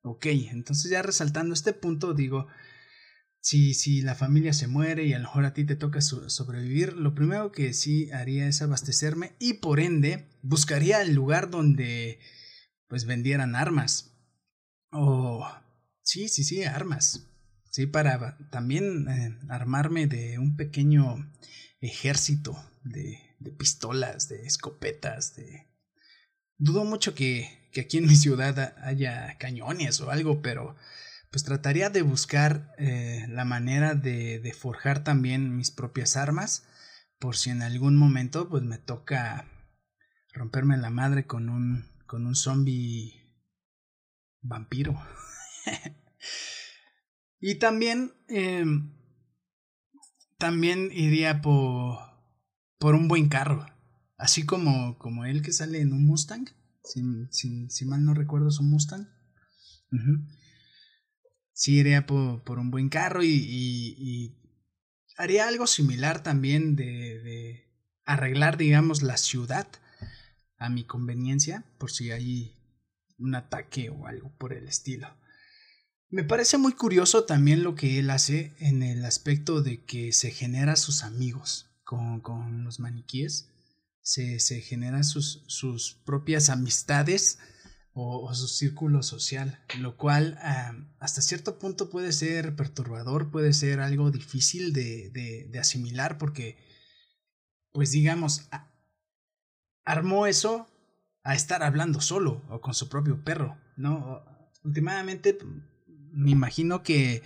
Ok, 0.03 0.27
entonces 0.27 0.91
ya 0.91 1.03
resaltando 1.03 1.53
este 1.53 1.73
punto, 1.73 2.15
digo, 2.15 2.47
si, 3.41 3.75
si 3.75 4.01
la 4.03 4.15
familia 4.15 4.53
se 4.53 4.69
muere 4.69 5.05
y 5.05 5.13
a 5.13 5.19
lo 5.19 5.25
mejor 5.25 5.45
a 5.45 5.55
ti 5.55 5.65
te 5.65 5.77
toca 5.77 6.01
sobrevivir, 6.01 6.95
lo 6.95 7.15
primero 7.15 7.53
que 7.53 7.73
sí 7.73 8.11
haría 8.11 8.47
es 8.47 8.63
abastecerme 8.63 9.33
y 9.39 9.55
por 9.55 9.81
ende 9.81 10.29
buscaría 10.43 11.03
el 11.03 11.15
lugar 11.15 11.51
donde 11.51 12.19
pues 12.89 13.05
vendieran 13.05 13.55
armas. 13.55 14.18
O... 14.91 15.47
sí, 16.03 16.29
sí, 16.29 16.45
sí, 16.45 16.65
armas. 16.65 17.27
Sí, 17.71 17.87
para 17.87 18.37
también 18.51 19.09
eh, 19.09 19.39
armarme 19.49 20.07
de 20.07 20.39
un 20.39 20.57
pequeño 20.57 21.31
ejército 21.81 22.57
de, 22.83 23.19
de 23.39 23.53
pistolas, 23.53 24.29
de 24.29 24.43
escopetas, 24.47 25.37
de 25.37 25.69
Dudo 26.61 26.85
mucho 26.85 27.15
que, 27.15 27.69
que 27.73 27.83
aquí 27.83 27.99
en 27.99 28.09
mi 28.09 28.17
ciudad 28.17 28.75
haya 28.83 29.39
cañones 29.39 30.01
o 30.01 30.11
algo, 30.11 30.43
pero 30.43 30.75
pues 31.31 31.45
trataría 31.45 31.89
de 31.89 32.03
buscar 32.03 32.75
eh, 32.79 33.27
la 33.29 33.45
manera 33.45 33.95
de, 33.95 34.41
de, 34.41 34.53
forjar 34.53 35.05
también 35.05 35.57
mis 35.57 35.71
propias 35.71 36.17
armas 36.17 36.65
por 37.21 37.37
si 37.37 37.51
en 37.51 37.63
algún 37.63 37.97
momento 37.97 38.49
pues 38.49 38.65
me 38.65 38.79
toca 38.79 39.47
romperme 40.33 40.77
la 40.79 40.91
madre 40.91 41.27
con 41.27 41.49
un 41.49 41.87
con 42.07 42.27
un 42.27 42.35
zombie 42.35 43.18
vampiro 44.49 45.01
y 47.41 47.57
también 47.57 48.13
eh, 48.29 48.65
también 50.39 50.91
iría 50.93 51.41
por 51.41 51.99
por 52.79 52.95
un 52.95 53.09
buen 53.09 53.29
carro 53.29 53.67
Así 54.19 54.45
como, 54.45 54.99
como 54.99 55.25
él 55.25 55.43
que 55.43 55.53
sale 55.53 55.81
en 55.81 55.93
un 55.93 56.05
Mustang. 56.05 56.49
Si, 56.83 57.03
si, 57.69 57.85
mal 57.85 58.05
no 58.05 58.15
recuerdo, 58.15 58.49
es 58.49 58.59
un 58.59 58.69
Mustang. 58.69 59.09
Sí, 61.53 61.77
iría 61.77 62.05
por, 62.05 62.43
por, 62.43 62.59
un 62.59 62.71
buen 62.71 62.89
carro 62.89 63.23
y, 63.23 63.29
y, 63.29 63.95
y, 63.97 64.39
haría 65.17 65.47
algo 65.47 65.67
similar 65.67 66.23
también 66.23 66.75
de, 66.75 67.21
de 67.21 67.73
arreglar, 68.05 68.57
digamos, 68.57 69.03
la 69.03 69.17
ciudad 69.17 69.69
a 70.59 70.69
mi 70.69 70.85
conveniencia, 70.85 71.65
por 71.79 71.93
si 71.93 72.11
hay 72.11 72.58
un 73.19 73.35
ataque 73.35 73.91
o 73.91 74.07
algo 74.07 74.33
por 74.39 74.53
el 74.53 74.69
estilo. 74.69 75.09
Me 76.11 76.25
parece 76.25 76.57
muy 76.57 76.73
curioso 76.73 77.25
también 77.25 77.63
lo 77.63 77.75
que 77.75 77.99
él 77.99 78.09
hace 78.11 78.55
en 78.61 78.83
el 78.83 79.05
aspecto 79.05 79.61
de 79.63 79.85
que 79.85 80.13
se 80.13 80.31
genera 80.31 80.77
sus 80.77 81.03
amigos 81.03 81.67
con, 81.85 82.21
con 82.21 82.65
los 82.65 82.81
maniquíes, 82.81 83.51
se, 84.01 84.41
se 84.41 84.63
generan 84.63 85.05
sus, 85.05 85.45
sus 85.49 85.95
propias 86.07 86.49
amistades 86.49 87.39
o, 87.93 88.33
su 88.35 88.49
círculo 88.49 89.03
social, 89.03 89.61
lo 89.81 89.97
cual 89.97 90.39
hasta 90.99 91.21
cierto 91.21 91.59
punto 91.59 91.91
puede 91.91 92.13
ser 92.13 92.55
perturbador, 92.57 93.31
puede 93.31 93.53
ser 93.53 93.81
algo 93.81 94.11
difícil 94.11 94.73
de, 94.73 95.11
de 95.11 95.59
asimilar 95.59 96.17
porque, 96.17 96.57
pues 97.73 97.91
digamos, 97.91 98.49
armó 99.85 100.27
eso 100.27 100.69
a 101.23 101.35
estar 101.35 101.63
hablando 101.63 102.01
solo 102.01 102.45
o 102.49 102.61
con 102.61 102.75
su 102.75 102.89
propio 102.89 103.23
perro, 103.25 103.59
¿no? 103.77 104.25
Últimamente 104.65 105.39
me 106.13 106.31
imagino 106.31 106.83
que 106.83 107.23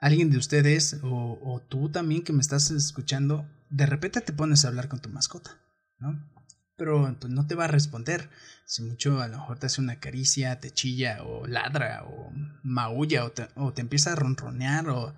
alguien 0.00 0.30
de 0.30 0.38
ustedes 0.38 0.98
o, 1.02 1.38
o, 1.42 1.60
tú 1.60 1.90
también 1.90 2.22
que 2.22 2.32
me 2.32 2.40
estás 2.40 2.70
escuchando, 2.70 3.48
de 3.70 3.86
repente 3.86 4.20
te 4.20 4.32
pones 4.32 4.64
a 4.64 4.68
hablar 4.68 4.88
con 4.88 5.00
tu 5.00 5.08
mascota, 5.08 5.60
¿no? 5.98 6.28
Pero 6.76 7.16
pues, 7.20 7.32
no 7.32 7.46
te 7.46 7.54
va 7.54 7.64
a 7.64 7.68
responder. 7.68 8.28
Si 8.66 8.82
mucho 8.82 9.20
a 9.20 9.28
lo 9.28 9.38
mejor 9.38 9.58
te 9.58 9.66
hace 9.66 9.80
una 9.80 10.00
caricia, 10.00 10.58
te 10.58 10.72
chilla 10.72 11.22
o 11.22 11.46
ladra 11.46 12.04
o 12.04 12.32
maulla 12.64 13.24
o 13.24 13.30
te, 13.30 13.48
o 13.54 13.72
te 13.72 13.82
empieza 13.82 14.12
a 14.12 14.16
ronronear 14.16 14.88
o 14.88 15.14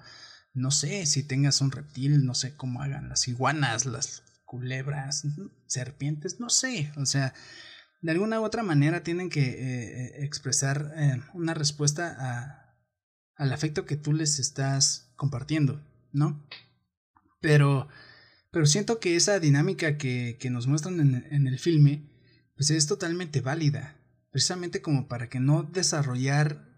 no 0.53 0.71
sé 0.71 1.07
si 1.07 1.23
tengas 1.23 1.61
un 1.61 1.71
reptil, 1.71 2.25
no 2.25 2.35
sé 2.35 2.55
cómo 2.57 2.83
hagan 2.83 3.09
las 3.09 3.26
iguanas, 3.29 3.87
las 3.87 4.23
culebras, 4.45 5.25
serpientes, 5.67 6.38
no 6.38 6.49
sé, 6.49 6.93
o 6.97 7.07
sea, 7.07 7.35
de 8.04 8.12
alguna 8.12 8.38
u 8.38 8.44
otra 8.44 8.62
manera 8.62 9.02
tienen 9.02 9.30
que 9.30 9.40
eh, 9.40 9.54
eh, 9.56 10.25
expresar 10.26 10.92
eh, 10.94 11.23
una 11.32 11.54
respuesta 11.54 12.76
al 13.34 13.50
afecto 13.50 13.87
que 13.87 13.96
tú 13.96 14.12
les 14.12 14.38
estás 14.38 15.14
compartiendo, 15.16 15.82
¿no? 16.12 16.46
Pero, 17.40 17.88
pero 18.50 18.66
siento 18.66 19.00
que 19.00 19.16
esa 19.16 19.40
dinámica 19.40 19.96
que, 19.96 20.37
que 20.38 20.50
nos 20.50 20.66
muestran 20.66 21.00
en, 21.00 21.46
el 21.46 21.58
filme, 21.58 22.11
pues 22.56 22.68
es 22.68 22.87
totalmente 22.87 23.40
válida, 23.40 23.96
precisamente 24.30 24.82
como 24.82 25.08
para 25.08 25.30
que 25.30 25.40
no 25.40 25.62
desarrollar 25.62 26.68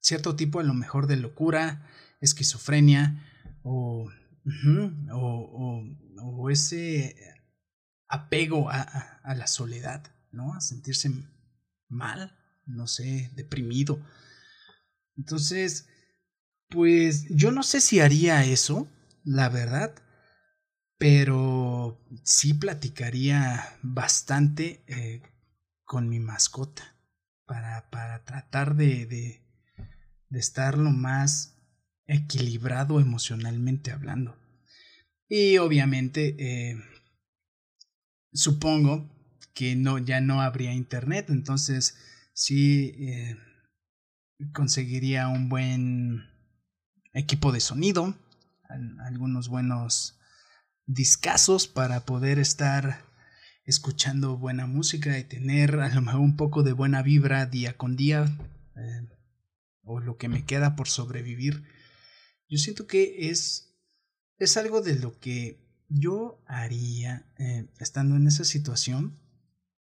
cierto 0.00 0.34
tipo 0.34 0.58
a 0.58 0.64
lo 0.64 0.74
mejor 0.74 1.06
de 1.06 1.16
locura, 1.16 1.88
esquizofrenia 2.20 3.24
o, 3.62 4.10
o, 5.12 5.84
o, 6.20 6.50
ese 6.50 7.14
apego 8.08 8.68
a, 8.68 8.82
a 8.82 9.34
la 9.36 9.46
soledad, 9.46 10.12
¿no? 10.32 10.54
A 10.54 10.60
sentirse 10.60 11.10
mal, 11.88 12.36
no 12.66 12.86
sé, 12.86 13.30
deprimido. 13.34 14.00
Entonces, 15.16 15.86
pues 16.68 17.26
yo 17.28 17.52
no 17.52 17.62
sé 17.62 17.80
si 17.80 18.00
haría 18.00 18.44
eso, 18.44 18.88
la 19.24 19.48
verdad, 19.48 19.94
pero 20.98 22.00
sí 22.22 22.54
platicaría 22.54 23.78
bastante 23.82 24.82
eh, 24.86 25.22
con 25.84 26.08
mi 26.08 26.18
mascota 26.18 26.96
para, 27.44 27.90
para 27.90 28.24
tratar 28.24 28.76
de, 28.76 29.06
de, 29.06 29.42
de, 30.30 30.38
estar 30.38 30.78
lo 30.78 30.90
más 30.90 31.58
equilibrado 32.06 33.00
emocionalmente 33.00 33.90
hablando. 33.90 34.36
Y 35.28 35.58
obviamente 35.58 36.36
eh, 36.38 36.76
supongo 38.32 39.10
que 39.54 39.76
no, 39.76 39.98
ya 39.98 40.20
no 40.20 40.40
habría 40.40 40.72
internet, 40.72 41.26
entonces 41.28 41.96
sí 42.34 42.94
eh, 42.98 43.36
conseguiría 44.52 45.28
un 45.28 45.48
buen 45.48 46.24
equipo 47.12 47.52
de 47.52 47.60
sonido, 47.60 48.16
algunos 49.04 49.48
buenos 49.48 50.18
discazos 50.86 51.68
para 51.68 52.04
poder 52.04 52.38
estar 52.38 53.04
escuchando 53.64 54.38
buena 54.38 54.66
música 54.66 55.18
y 55.18 55.24
tener 55.24 55.78
a 55.80 55.94
lo 55.94 56.00
mejor 56.02 56.20
un 56.20 56.36
poco 56.36 56.62
de 56.62 56.72
buena 56.72 57.02
vibra 57.02 57.46
día 57.46 57.76
con 57.76 57.96
día 57.96 58.24
eh, 58.76 59.08
o 59.82 60.00
lo 60.00 60.16
que 60.16 60.28
me 60.28 60.44
queda 60.44 60.74
por 60.74 60.88
sobrevivir. 60.88 61.64
Yo 62.48 62.58
siento 62.58 62.86
que 62.86 63.30
es, 63.30 63.76
es 64.38 64.56
algo 64.56 64.80
de 64.80 64.98
lo 64.98 65.18
que 65.18 65.62
yo 65.88 66.42
haría 66.46 67.32
eh, 67.38 67.68
estando 67.78 68.16
en 68.16 68.26
esa 68.26 68.44
situación. 68.44 69.20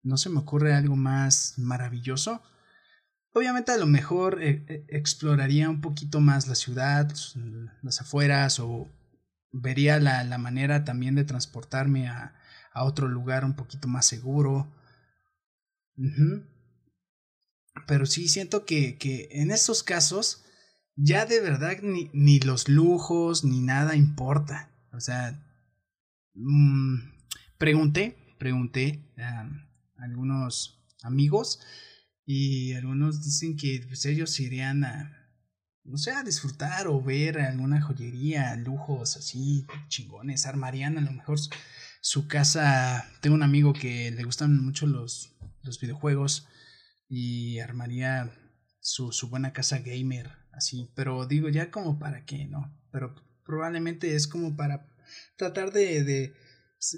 No 0.07 0.17
se 0.17 0.31
me 0.31 0.39
ocurre 0.39 0.75
algo 0.75 0.97
más 0.97 1.55
maravilloso 1.59 2.43
Obviamente 3.37 3.71
a 3.71 3.77
lo 3.77 3.85
mejor 3.85 4.43
eh, 4.43 4.65
eh, 4.67 4.87
exploraría 4.89 5.69
un 5.69 5.83
poquito 5.83 6.21
más 6.21 6.49
la 6.49 6.55
ciudad, 6.55 7.13
las 7.83 8.01
afueras 8.01 8.59
o 8.61 8.91
vería 9.53 10.01
la, 10.01 10.25
la 10.25 10.39
manera 10.39 10.85
también 10.85 11.15
de 11.17 11.25
transportarme 11.25 12.09
a, 12.09 12.35
a, 12.73 12.85
otro 12.85 13.09
lugar 13.09 13.45
un 13.45 13.55
poquito 13.55 13.89
más 13.89 14.07
seguro. 14.07 14.73
Pero 17.87 18.07
sí 18.07 18.29
siento 18.29 18.65
que, 18.65 18.97
que 18.97 19.29
en 19.33 19.51
estos 19.51 19.83
casos 19.83 20.43
ya 20.95 21.27
de 21.27 21.43
verdad 21.43 21.77
ni, 21.83 22.09
ni 22.15 22.41
los 22.41 22.71
lujos 22.71 23.45
ni 23.45 23.61
nada 23.61 23.97
importa. 23.97 24.71
O 24.95 25.01
sea, 25.01 25.39
mmm, 26.33 27.01
pregunté, 27.59 28.17
pregunté 28.39 29.13
algunos 29.99 30.83
amigos 31.03 31.61
y 32.25 32.75
algunos 32.75 33.23
dicen 33.25 33.57
que 33.57 33.85
pues, 33.87 34.05
ellos 34.05 34.39
irían 34.41 34.85
a, 34.85 35.31
no 35.85 35.97
sé, 35.97 36.11
a 36.11 36.25
disfrutar 36.25 36.89
o 36.89 37.01
ver 37.01 37.39
alguna 37.39 37.81
joyería, 37.81 38.57
lujos 38.57 39.17
así, 39.17 39.67
chingones, 39.89 40.47
armarían 40.47 40.99
a 40.99 41.03
lo 41.03 41.13
mejor 41.13 41.39
su, 42.01 42.27
casa. 42.27 43.09
Tengo 43.21 43.37
un 43.37 43.45
amigo 43.45 43.73
que 43.73 44.11
le 44.11 44.25
gustan 44.25 44.63
mucho 44.65 44.87
los, 44.87 45.37
los 45.63 45.81
videojuegos 45.81 46.49
y 47.09 47.61
armaría 47.61 48.33
su, 48.81 49.13
su 49.13 49.29
buena 49.29 49.53
casa 49.53 49.79
gamer, 49.79 50.31
así, 50.53 50.91
pero 50.95 51.27
digo 51.27 51.49
ya 51.49 51.71
como 51.71 51.99
para 51.99 52.25
qué, 52.25 52.47
¿no? 52.47 52.77
Pero 52.91 53.15
probablemente 53.45 54.15
es 54.17 54.27
como 54.27 54.57
para 54.57 54.89
tratar 55.37 55.73
de, 55.73 56.03
de, 56.03 56.35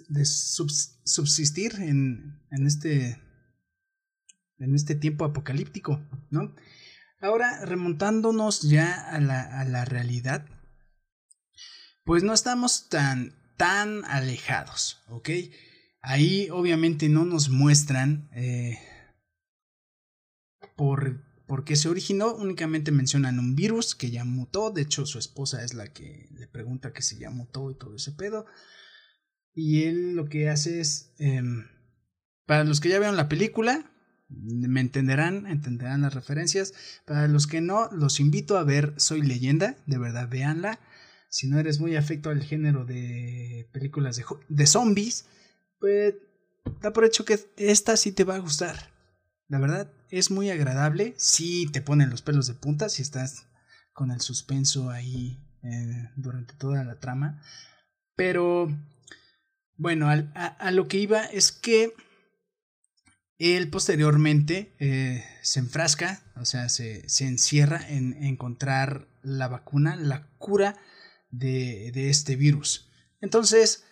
de 0.08 0.24
subsistir 0.24 1.74
en, 1.80 2.40
en 2.50 2.66
este 2.66 3.20
en 4.58 4.74
este 4.74 4.94
tiempo 4.94 5.24
apocalíptico, 5.24 6.00
¿no? 6.30 6.54
Ahora, 7.20 7.64
remontándonos 7.64 8.62
ya 8.62 9.08
a 9.10 9.20
la, 9.20 9.60
a 9.60 9.64
la 9.64 9.84
realidad, 9.84 10.46
pues 12.04 12.22
no 12.22 12.32
estamos 12.32 12.88
tan, 12.88 13.34
tan 13.56 14.04
alejados, 14.04 15.02
¿ok? 15.08 15.30
Ahí 16.00 16.48
obviamente 16.50 17.08
no 17.08 17.24
nos 17.24 17.48
muestran 17.48 18.30
eh, 18.32 18.78
por, 20.76 21.24
por 21.46 21.64
qué 21.64 21.74
se 21.74 21.88
originó, 21.88 22.34
únicamente 22.34 22.92
mencionan 22.92 23.38
un 23.40 23.56
virus 23.56 23.96
que 23.96 24.10
ya 24.10 24.24
mutó, 24.24 24.70
de 24.70 24.82
hecho 24.82 25.04
su 25.06 25.18
esposa 25.18 25.64
es 25.64 25.74
la 25.74 25.92
que 25.92 26.28
le 26.32 26.46
pregunta 26.46 26.92
que 26.92 27.02
se 27.02 27.18
ya 27.18 27.30
mutó 27.30 27.70
y 27.70 27.74
todo 27.76 27.96
ese 27.96 28.12
pedo, 28.12 28.46
y 29.54 29.84
él 29.84 30.14
lo 30.14 30.28
que 30.28 30.48
hace 30.48 30.80
es, 30.80 31.12
eh, 31.18 31.42
para 32.46 32.64
los 32.64 32.80
que 32.80 32.88
ya 32.88 32.98
vieron 32.98 33.16
la 33.16 33.28
película, 33.28 33.90
me 34.28 34.80
entenderán, 34.80 35.46
entenderán 35.46 36.02
las 36.02 36.14
referencias. 36.14 36.74
Para 37.06 37.28
los 37.28 37.46
que 37.46 37.60
no, 37.60 37.88
los 37.92 38.20
invito 38.20 38.58
a 38.58 38.64
ver 38.64 38.94
Soy 38.98 39.22
leyenda, 39.22 39.76
de 39.86 39.98
verdad, 39.98 40.28
véanla. 40.28 40.78
Si 41.30 41.48
no 41.48 41.58
eres 41.58 41.80
muy 41.80 41.96
afecto 41.96 42.30
al 42.30 42.42
género 42.42 42.84
de 42.84 43.68
películas 43.72 44.16
de, 44.16 44.24
de 44.48 44.66
zombies, 44.66 45.26
pues 45.78 46.14
da 46.80 46.92
por 46.92 47.04
hecho 47.04 47.24
que 47.24 47.38
esta 47.56 47.96
sí 47.96 48.12
te 48.12 48.24
va 48.24 48.36
a 48.36 48.40
gustar. 48.40 48.76
La 49.48 49.58
verdad, 49.58 49.90
es 50.10 50.30
muy 50.30 50.50
agradable. 50.50 51.14
Sí 51.16 51.68
te 51.72 51.82
ponen 51.82 52.10
los 52.10 52.22
pelos 52.22 52.46
de 52.46 52.54
punta 52.54 52.88
si 52.88 53.02
estás 53.02 53.46
con 53.92 54.10
el 54.10 54.20
suspenso 54.20 54.90
ahí 54.90 55.38
eh, 55.62 56.10
durante 56.16 56.54
toda 56.54 56.84
la 56.84 56.98
trama. 56.98 57.42
Pero, 58.14 58.68
bueno, 59.78 60.10
a, 60.10 60.12
a 60.14 60.70
lo 60.70 60.86
que 60.88 60.98
iba 60.98 61.24
es 61.24 61.50
que 61.50 61.94
él 63.38 63.70
posteriormente 63.70 64.74
eh, 64.80 65.24
se 65.42 65.60
enfrasca, 65.60 66.20
o 66.36 66.44
sea, 66.44 66.68
se, 66.68 67.08
se, 67.08 67.26
encierra 67.26 67.80
en 67.88 68.22
encontrar 68.24 69.06
la 69.22 69.46
vacuna, 69.46 69.96
la 69.96 70.26
cura 70.38 70.76
de, 71.30 71.92
de 71.92 72.10
este 72.10 72.34
virus. 72.34 72.90
Entonces, 73.20 73.84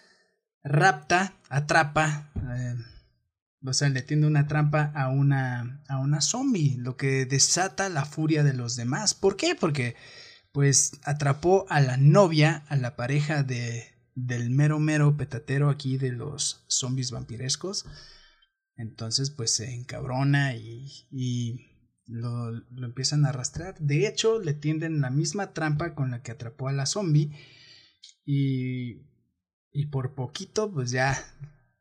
rapta, 0.64 1.34
atrapa, 1.48 2.32
eh, 2.34 2.74
o 3.64 3.72
sea, 3.72 3.88
le 3.88 4.02
tiende 4.02 4.26
una 4.26 4.48
trampa 4.48 4.92
a 4.94 5.08
una, 5.10 5.84
a 5.88 5.98
una 5.98 6.20
zombie, 6.20 6.76
lo 6.78 6.96
que 6.96 7.24
desata 7.24 7.88
la 7.88 8.04
furia 8.04 8.42
de 8.42 8.52
los 8.52 8.74
demás. 8.74 9.14
¿Por 9.14 9.36
qué? 9.36 9.54
Porque, 9.54 9.94
pues, 10.52 10.98
atrapó 11.04 11.66
a 11.68 11.80
la 11.80 11.96
novia, 11.96 12.64
a 12.68 12.76
la 12.76 12.96
pareja 12.96 13.44
de, 13.44 13.95
del 14.16 14.50
mero 14.50 14.80
mero 14.80 15.16
petatero 15.16 15.70
aquí 15.70 15.96
de 15.96 16.10
los 16.10 16.64
zombies 16.66 17.12
vampirescos 17.12 17.86
entonces, 18.76 19.30
pues 19.30 19.52
se 19.52 19.72
encabrona 19.74 20.54
y, 20.54 21.06
y, 21.10 21.66
lo, 22.06 22.50
empiezan 22.84 23.24
a 23.24 23.30
arrastrar. 23.30 23.78
De 23.78 24.06
hecho, 24.06 24.38
le 24.38 24.54
tienden 24.54 25.00
la 25.00 25.10
misma 25.10 25.52
trampa 25.52 25.94
con 25.94 26.10
la 26.10 26.22
que 26.22 26.32
atrapó 26.32 26.68
a 26.68 26.72
la 26.72 26.86
zombie. 26.86 27.32
Y, 28.24 29.02
y 29.72 29.86
por 29.86 30.14
poquito, 30.14 30.70
pues 30.70 30.90
ya, 30.90 31.18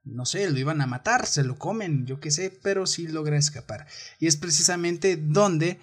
no 0.03 0.25
sé, 0.25 0.49
lo 0.49 0.57
iban 0.57 0.81
a 0.81 0.87
matar, 0.87 1.25
se 1.25 1.43
lo 1.43 1.57
comen, 1.57 2.05
yo 2.05 2.19
qué 2.19 2.31
sé, 2.31 2.57
pero 2.63 2.85
sí 2.85 3.07
logra 3.07 3.37
escapar. 3.37 3.87
Y 4.19 4.27
es 4.27 4.37
precisamente 4.37 5.17
donde 5.17 5.79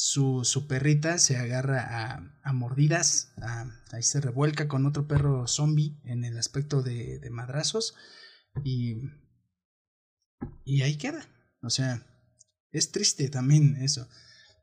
su, 0.00 0.44
su 0.44 0.68
perrita 0.68 1.18
se 1.18 1.36
agarra 1.38 1.80
a, 1.80 2.40
a 2.44 2.52
mordidas, 2.52 3.32
ahí 3.90 4.04
se 4.04 4.20
revuelca 4.20 4.68
con 4.68 4.86
otro 4.86 5.08
perro 5.08 5.48
zombie 5.48 5.98
en 6.04 6.24
el 6.24 6.38
aspecto 6.38 6.82
de, 6.82 7.18
de 7.18 7.30
madrazos. 7.30 7.96
Y, 8.62 8.94
y 10.64 10.82
ahí 10.82 10.96
queda. 10.98 11.26
O 11.62 11.70
sea, 11.70 12.06
es 12.70 12.92
triste 12.92 13.28
también 13.28 13.74
eso. 13.82 14.08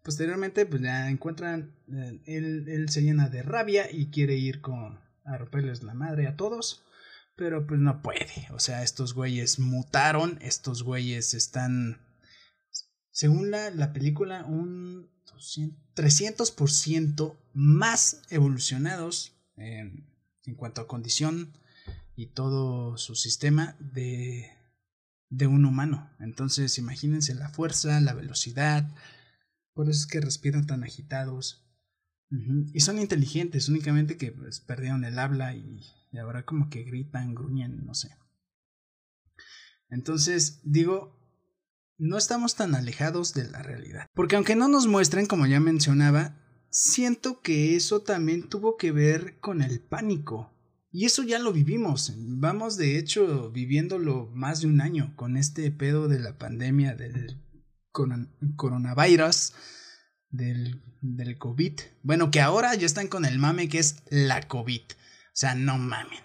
Posteriormente, 0.03 0.65
pues 0.65 0.81
ya 0.81 1.09
encuentran, 1.09 1.75
eh, 1.93 2.21
él, 2.27 2.69
él, 2.69 2.87
se 2.87 3.01
llena 3.01 3.27
de 3.27 3.43
rabia 3.43 3.91
y 3.91 4.11
quiere 4.11 4.37
ir 4.37 4.61
con, 4.61 5.01
a 5.25 5.37
romperles 5.37 5.83
la 5.83 5.95
madre 5.95 6.27
a 6.27 6.37
todos, 6.37 6.85
pero 7.35 7.67
pues 7.67 7.81
no 7.81 8.01
puede. 8.01 8.47
O 8.51 8.59
sea, 8.59 8.83
estos 8.83 9.13
güeyes 9.13 9.59
mutaron, 9.59 10.37
estos 10.41 10.81
güeyes 10.81 11.33
están, 11.33 11.99
según 13.15 13.49
la, 13.49 13.71
la 13.71 13.93
película, 13.93 14.43
un 14.43 15.09
300% 15.95 17.37
más 17.53 18.21
evolucionados 18.29 19.37
en, 19.55 20.05
en 20.43 20.55
cuanto 20.55 20.81
a 20.81 20.87
condición 20.87 21.53
y 22.17 22.25
todo 22.27 22.97
su 22.97 23.15
sistema 23.15 23.77
de, 23.79 24.51
de 25.29 25.47
un 25.47 25.63
humano. 25.63 26.11
Entonces, 26.19 26.77
imagínense 26.77 27.33
la 27.35 27.47
fuerza, 27.47 28.01
la 28.01 28.13
velocidad, 28.13 28.93
por 29.73 29.89
eso 29.89 30.01
es 30.01 30.07
que 30.07 30.19
respiran 30.19 30.67
tan 30.67 30.83
agitados. 30.83 31.65
Y 32.73 32.81
son 32.81 32.99
inteligentes, 32.99 33.69
únicamente 33.69 34.17
que 34.17 34.33
pues, 34.33 34.59
perdieron 34.59 35.05
el 35.05 35.17
habla 35.19 35.55
y, 35.55 35.85
y, 36.11 36.17
ahora 36.17 36.43
como 36.43 36.69
que 36.69 36.83
gritan, 36.83 37.33
gruñen, 37.33 37.85
no 37.85 37.93
sé. 37.93 38.09
Entonces, 39.87 40.59
digo, 40.65 41.24
no 41.97 42.17
estamos 42.17 42.55
tan 42.55 42.75
alejados 42.75 43.33
de 43.33 43.49
la 43.49 43.63
realidad. 43.63 44.07
Porque 44.13 44.35
aunque 44.35 44.55
no 44.55 44.67
nos 44.67 44.87
muestren, 44.87 45.25
como 45.25 45.45
ya 45.45 45.59
mencionaba, 45.59 46.37
siento 46.69 47.41
que 47.41 47.75
eso 47.75 48.01
también 48.01 48.49
tuvo 48.49 48.77
que 48.77 48.91
ver 48.91 49.39
con 49.39 49.61
el 49.61 49.79
pánico. 49.79 50.51
Y 50.91 51.05
eso 51.05 51.23
ya 51.23 51.39
lo 51.39 51.51
vivimos. 51.51 52.13
Vamos 52.17 52.77
de 52.77 52.97
hecho 52.97 53.51
viviéndolo 53.51 54.29
más 54.33 54.61
de 54.61 54.67
un 54.67 54.81
año 54.81 55.13
con 55.15 55.35
este 55.37 55.69
pedo 55.71 56.07
de 56.07 56.19
la 56.19 56.37
pandemia 56.37 56.95
del 56.95 57.41
coronavirus, 58.55 59.53
del, 60.29 60.81
COVID. 61.37 61.79
Bueno, 62.03 62.31
que 62.31 62.41
ahora 62.41 62.75
ya 62.75 62.85
están 62.85 63.07
con 63.07 63.25
el 63.25 63.39
mame 63.39 63.69
que 63.69 63.79
es 63.79 64.03
la 64.09 64.47
COVID. 64.47 64.81
O 64.81 65.31
sea, 65.33 65.55
no 65.55 65.77
mamen. 65.77 66.19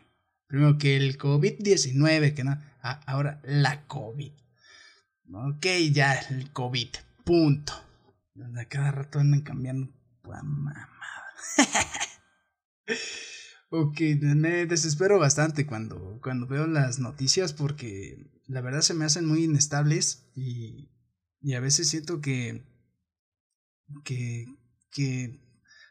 Primero 0.47 0.79
que 0.79 0.97
el 0.97 1.19
COVID-19, 1.19 2.35
que 2.35 2.45
no. 2.45 2.59
Ah, 2.83 3.01
ahora 3.07 3.41
la 3.45 3.87
COVID. 3.87 4.33
Ok, 5.33 5.67
ya 5.93 6.15
el 6.15 6.53
COVID. 6.53 6.89
Punto. 7.25 7.73
A 8.57 8.65
cada 8.65 8.91
rato 8.91 9.19
andan 9.19 9.43
cambiando. 9.43 9.93
Ok, 13.73 14.01
me 14.21 14.67
desespero 14.67 15.21
bastante 15.21 15.65
cuando, 15.65 16.19
cuando 16.21 16.49
veo 16.49 16.67
las 16.67 16.99
noticias 16.99 17.53
porque 17.53 18.29
la 18.49 18.63
verdad 18.63 18.81
se 18.81 18.95
me 18.95 19.05
hacen 19.05 19.25
muy 19.25 19.45
inestables 19.45 20.29
y, 20.35 20.91
y 21.41 21.55
a 21.55 21.61
veces 21.61 21.87
siento 21.89 22.21
que, 22.21 22.67
que, 24.03 24.47
que 24.91 25.41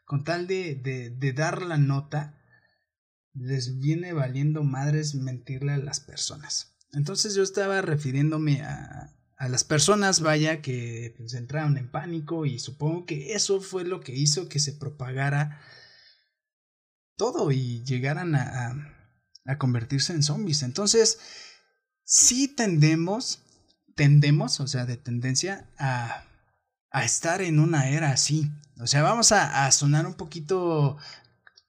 con 0.04 0.26
tal 0.26 0.46
de, 0.46 0.76
de, 0.76 1.10
de 1.10 1.32
dar 1.32 1.62
la 1.62 1.78
nota 1.78 2.38
les 3.34 3.80
viene 3.80 4.12
valiendo 4.12 4.66
madres 4.66 5.16
mentirle 5.16 5.72
a 5.72 5.78
las 5.78 6.02
personas. 6.02 6.76
Entonces 6.92 7.34
yo 7.34 7.44
estaba 7.44 7.82
refiriéndome 7.82 8.62
a, 8.62 9.19
a 9.40 9.48
las 9.48 9.64
personas, 9.64 10.20
vaya, 10.20 10.62
que 10.62 11.16
pues, 11.18 11.34
entraron 11.34 11.78
en 11.78 11.90
pánico 11.90 12.46
y 12.46 12.60
supongo 12.60 13.06
que 13.06 13.34
eso 13.34 13.62
fue 13.62 13.86
lo 13.86 14.02
que 14.02 14.14
hizo 14.14 14.50
que 14.50 14.60
se 14.60 14.74
propagara 14.74 15.62
todo 17.16 17.50
y 17.54 17.82
llegaran 17.86 18.36
a, 18.36 18.76
a, 19.46 19.58
convertirse 19.58 20.12
en 20.12 20.24
zombies. 20.24 20.62
Entonces, 20.62 21.20
sí 22.04 22.50
tendemos, 22.50 23.40
tendemos, 23.96 24.60
o 24.60 24.68
sea, 24.68 24.86
de 24.86 24.98
tendencia 24.98 25.70
a, 25.78 26.26
a 26.92 27.06
estar 27.06 27.42
en 27.42 27.60
una 27.60 27.90
era 27.90 28.12
así. 28.12 28.52
O 28.78 28.88
sea, 28.88 29.04
vamos 29.04 29.32
a, 29.32 29.66
a 29.66 29.72
sonar 29.72 30.06
un 30.06 30.16
poquito 30.16 30.98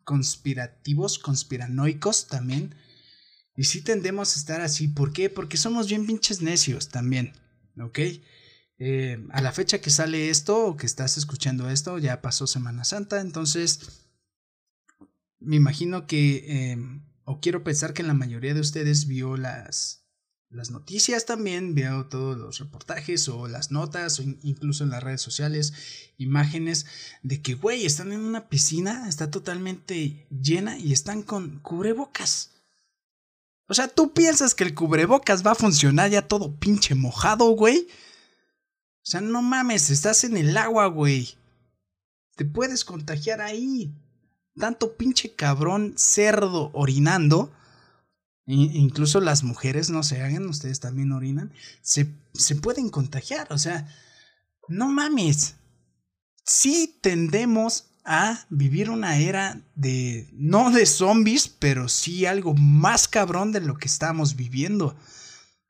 conspirativos, 0.02 1.20
conspiranoicos 1.20 2.26
también. 2.26 2.74
Y 3.54 3.64
sí 3.64 3.80
tendemos 3.80 4.34
a 4.34 4.40
estar 4.40 4.60
así. 4.60 4.88
¿Por 4.88 5.12
qué? 5.12 5.30
Porque 5.30 5.56
somos 5.56 5.86
bien 5.86 6.04
pinches 6.04 6.42
necios 6.42 6.88
también. 6.88 7.32
¿Ok? 7.78 7.98
Eh, 8.78 9.26
a 9.30 9.42
la 9.42 9.52
fecha 9.52 9.80
que 9.80 9.90
sale 9.90 10.30
esto 10.30 10.66
o 10.66 10.76
que 10.76 10.86
estás 10.86 11.18
escuchando 11.18 11.68
esto, 11.68 11.98
ya 11.98 12.22
pasó 12.22 12.46
Semana 12.46 12.84
Santa. 12.84 13.20
Entonces, 13.20 14.06
me 15.38 15.56
imagino 15.56 16.06
que, 16.06 16.72
eh, 16.72 16.78
o 17.24 17.40
quiero 17.40 17.62
pensar 17.62 17.92
que 17.92 18.02
la 18.02 18.14
mayoría 18.14 18.54
de 18.54 18.60
ustedes 18.60 19.06
vio 19.06 19.36
las, 19.36 20.06
las 20.48 20.70
noticias 20.70 21.26
también, 21.26 21.74
vio 21.74 22.06
todos 22.06 22.38
los 22.38 22.58
reportajes 22.58 23.28
o 23.28 23.46
las 23.48 23.70
notas 23.70 24.18
o 24.18 24.22
incluso 24.22 24.82
en 24.84 24.90
las 24.90 25.02
redes 25.02 25.20
sociales, 25.20 25.74
imágenes 26.16 26.86
de 27.22 27.42
que, 27.42 27.54
güey, 27.54 27.86
están 27.86 28.12
en 28.12 28.20
una 28.20 28.48
piscina, 28.48 29.08
está 29.08 29.30
totalmente 29.30 30.26
llena 30.30 30.78
y 30.78 30.92
están 30.92 31.22
con 31.22 31.60
cubrebocas. 31.60 32.59
O 33.70 33.74
sea, 33.74 33.86
¿tú 33.86 34.12
piensas 34.12 34.56
que 34.56 34.64
el 34.64 34.74
cubrebocas 34.74 35.46
va 35.46 35.52
a 35.52 35.54
funcionar 35.54 36.10
ya 36.10 36.26
todo 36.26 36.56
pinche 36.56 36.96
mojado, 36.96 37.50
güey? 37.50 37.86
O 38.96 39.04
sea, 39.04 39.20
no 39.20 39.42
mames, 39.42 39.90
estás 39.90 40.24
en 40.24 40.36
el 40.36 40.56
agua, 40.56 40.86
güey. 40.88 41.38
Te 42.34 42.44
puedes 42.44 42.84
contagiar 42.84 43.40
ahí 43.40 43.94
tanto 44.58 44.96
pinche 44.96 45.36
cabrón 45.36 45.94
cerdo 45.96 46.72
orinando, 46.74 47.52
incluso 48.44 49.20
las 49.20 49.44
mujeres 49.44 49.88
no 49.88 50.02
se 50.02 50.20
hagan, 50.20 50.48
ustedes 50.48 50.80
también 50.80 51.12
orinan, 51.12 51.52
se, 51.80 52.12
se 52.34 52.56
pueden 52.56 52.90
contagiar, 52.90 53.52
o 53.52 53.58
sea, 53.58 53.86
no 54.66 54.88
mames. 54.88 55.54
Sí 56.44 56.98
tendemos 57.00 57.89
a 58.12 58.44
vivir 58.50 58.90
una 58.90 59.18
era 59.18 59.60
de, 59.76 60.28
no 60.32 60.72
de 60.72 60.84
zombies, 60.84 61.46
pero 61.46 61.88
sí 61.88 62.26
algo 62.26 62.54
más 62.54 63.06
cabrón 63.06 63.52
de 63.52 63.60
lo 63.60 63.76
que 63.76 63.86
estamos 63.86 64.34
viviendo. 64.34 64.96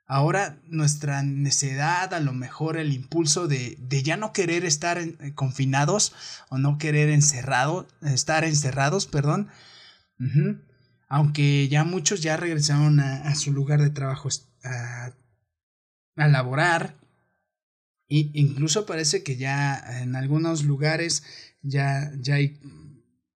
Ahora 0.07 0.57
nuestra 0.66 1.22
necedad, 1.22 2.14
a 2.14 2.20
lo 2.20 2.33
mejor 2.33 2.79
el 2.79 2.94
impulso 2.94 3.46
de, 3.46 3.76
de 3.79 4.03
ya 4.03 4.16
no 4.16 4.33
querer 4.33 4.64
estar 4.64 4.96
eh, 4.96 5.35
confinados 5.35 6.14
o 6.48 6.57
no 6.57 6.79
querer 6.79 7.11
encerrado, 7.11 7.87
estar 8.00 8.44
encerrados, 8.44 9.07
perdón. 9.07 9.50
Aunque 11.09 11.68
ya 11.68 11.85
muchos 11.85 12.22
ya 12.22 12.38
regresaron 12.38 13.00
a, 13.00 13.35
su 13.35 13.53
lugar 13.53 13.83
de 13.83 13.90
trabajo 13.90 14.31
a, 14.64 15.12
a 16.16 16.29
laborar. 16.29 16.96
E 18.09 18.31
incluso 18.33 18.87
parece 18.87 19.22
que 19.22 19.37
ya 19.37 19.79
en 20.00 20.16
algunos 20.16 20.64
lugares 20.64 21.22
ya, 21.62 22.12
ya 22.18 22.37
hay 22.37 22.61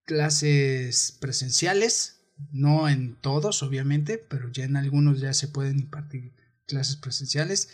clases 0.05 1.17
presenciales, 1.21 2.21
no 2.51 2.89
en 2.89 3.17
todos 3.21 3.63
obviamente, 3.63 4.19
pero 4.19 4.51
ya 4.51 4.65
en 4.65 4.77
algunos 4.77 5.21
ya 5.21 5.33
se 5.33 5.49
pueden 5.49 5.79
impartir 5.79 6.35
clases 6.67 6.97
presenciales. 6.97 7.69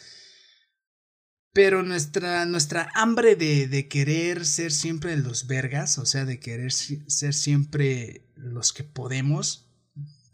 Pero 1.53 1.83
nuestra, 1.83 2.45
nuestra 2.45 2.91
hambre 2.95 3.35
de, 3.35 3.69
de, 3.69 3.89
querer 3.89 4.45
ser 4.45 4.71
siempre 4.71 5.17
los 5.17 5.47
vergas, 5.47 5.99
o 5.99 6.07
sea, 6.07 6.25
de 6.25 6.39
querer 6.39 6.73
ser 6.73 7.35
siempre 7.35 8.31
los 8.37 8.73
que 8.73 8.85
podemos, 8.85 9.69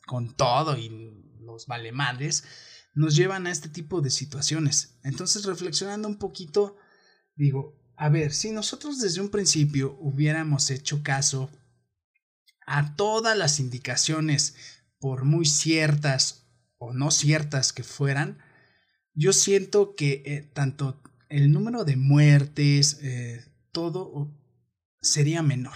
con 0.07 0.35
todo 0.35 0.77
y 0.77 0.91
los 1.41 1.67
valemadres, 1.67 2.45
nos 2.95 3.17
llevan 3.17 3.47
a 3.47 3.53
este 3.53 3.69
tipo 3.69 4.01
de 4.01 4.11
situaciones. 4.11 4.99
Entonces, 5.03 5.45
reflexionando 5.45 6.09
un 6.09 6.19
poquito, 6.19 6.77
digo, 7.37 7.84
a 7.97 8.09
ver, 8.09 8.33
si 8.33 8.51
nosotros 8.51 9.01
desde 9.01 9.21
un 9.21 9.31
principio 9.31 9.97
hubiéramos 10.01 10.71
hecho 10.71 11.03
caso 11.03 11.51
a 12.67 12.97
todas 12.97 13.37
las 13.37 13.61
indicaciones, 13.61 14.57
por 14.99 15.25
muy 15.25 15.45
ciertas 15.45 16.47
o 16.79 16.93
no 16.93 17.11
ciertas 17.11 17.73
que 17.73 17.83
fueran, 17.83 18.39
yo 19.13 19.33
siento 19.33 19.95
que 19.95 20.23
eh, 20.25 20.51
tanto 20.55 21.03
el 21.29 21.53
número 21.53 21.85
de 21.85 21.97
muertes, 21.97 22.99
eh, 23.03 23.45
todo 23.71 24.33
sería 25.01 25.43
menor. 25.43 25.75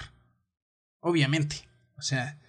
Obviamente. 1.00 1.56
O 1.96 2.02
sea. 2.02 2.40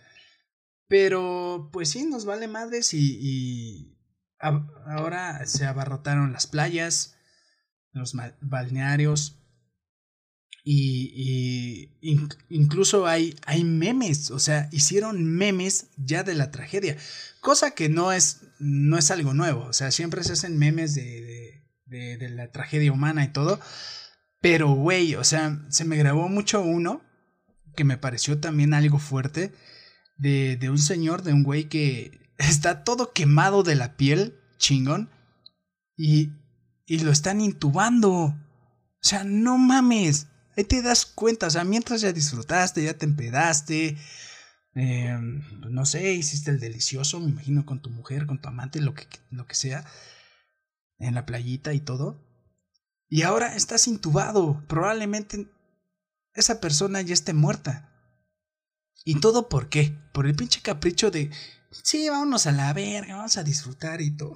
Pero, 0.88 1.69
pues 1.71 1.89
sí, 1.89 2.05
nos 2.05 2.25
vale 2.25 2.47
madres 2.47 2.93
y, 2.93 3.17
y 3.21 3.97
ahora 4.39 5.45
se 5.45 5.65
abarrotaron 5.65 6.34
las 6.34 6.47
playas, 6.47 7.15
los 7.91 8.15
balnearios. 8.41 9.38
Y, 10.71 11.89
incluso 12.49 13.08
hay, 13.08 13.36
hay 13.47 13.63
memes, 13.63 14.29
o 14.29 14.38
sea, 14.38 14.69
hicieron 14.71 15.25
memes 15.25 15.88
ya 15.97 16.21
de 16.21 16.36
la 16.36 16.51
tragedia, 16.51 16.95
cosa 17.41 17.71
que 17.71 17.89
no 17.89 18.12
es, 18.12 18.41
no 18.60 18.99
es 18.99 19.10
algo 19.10 19.34
nuevo, 19.34 19.63
o 19.63 19.73
sea, 19.73 19.89
siempre 19.89 20.23
se 20.23 20.34
hacen 20.34 20.60
memes 20.60 20.93
de, 20.93 21.63
de, 21.86 22.17
de 22.17 22.29
la 22.29 22.51
tragedia 22.51 22.91
humana 22.91 23.23
y 23.23 23.29
todo, 23.29 23.60
pero 24.41 24.69
güey, 24.69 25.15
o 25.15 25.23
sea, 25.23 25.60
se 25.69 25.86
me 25.86 25.97
grabó 25.97 26.29
mucho 26.29 26.62
uno 26.62 27.01
que 27.75 27.84
me 27.84 27.97
pareció 27.97 28.39
también 28.39 28.75
algo 28.75 28.99
fuerte, 28.99 29.51
de, 30.17 30.55
de 30.55 30.69
un 30.69 30.77
señor, 30.77 31.23
de 31.23 31.34
un 31.34 31.41
güey 31.41 31.67
que 31.67 32.19
está 32.38 32.84
todo 32.84 33.12
quemado 33.12 33.63
de 33.63 33.75
la 33.75 33.97
piel, 33.97 34.39
chingón, 34.58 35.10
y, 35.97 36.29
y 36.86 36.99
lo 36.99 37.12
están 37.12 37.41
intubando. 37.41 38.12
O 38.12 38.38
sea, 39.01 39.23
no 39.23 39.58
mames. 39.58 40.27
Ahí 40.60 40.65
te 40.65 40.82
das 40.82 41.06
cuenta, 41.06 41.48
o 41.48 41.50
sea, 41.50 41.63
mientras 41.63 42.02
ya 42.02 42.12
disfrutaste, 42.12 42.84
ya 42.84 42.93
te 42.93 43.06
empedaste, 43.06 43.98
eh, 44.76 45.17
no 45.17 45.86
sé, 45.86 46.12
hiciste 46.12 46.52
el 46.52 46.60
delicioso, 46.60 47.22
me 47.22 47.30
imagino, 47.30 47.65
con 47.65 47.82
tu 47.82 47.89
mujer, 47.89 48.26
con 48.26 48.41
tu 48.41 48.50
amante, 48.50 48.82
lo 48.82 48.93
que, 48.93 49.08
lo 49.30 49.48
que 49.48 49.56
sea, 49.56 49.86
en 50.98 51.15
la 51.15 51.26
playita 51.26 51.74
y 51.74 51.80
todo. 51.80 52.22
Y 53.08 53.22
ahora 53.22 53.56
estás 53.56 53.88
intubado. 53.88 54.62
Probablemente 54.67 55.50
esa 56.34 56.60
persona 56.60 57.02
ya 57.04 57.13
esté 57.13 57.32
muerta. 57.32 57.89
¿Y 59.06 59.22
todo 59.22 59.48
por 59.48 59.69
qué? 59.69 59.98
Por 60.13 60.28
el 60.28 60.36
pinche 60.36 60.62
capricho 60.62 61.10
de, 61.10 61.32
sí, 61.72 62.10
vámonos 62.10 62.48
a 62.48 62.52
la 62.52 62.74
verga, 62.74 63.15
vamos 63.15 63.38
a 63.38 63.43
disfrutar 63.43 64.02
y 64.02 64.12
todo. 64.12 64.36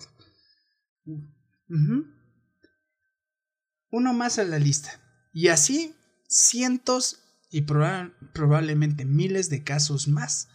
Uno 3.91 4.13
más 4.13 4.39
a 4.39 4.45
la 4.45 4.57
lista. 4.57 5.01
Y 5.33 5.49
así 5.49 5.93
cientos 6.33 7.19
y 7.49 7.61
probablemente 7.61 9.05
miles 9.05 9.49
de 9.49 9.63
casos 9.63 10.07
más. 10.07 10.49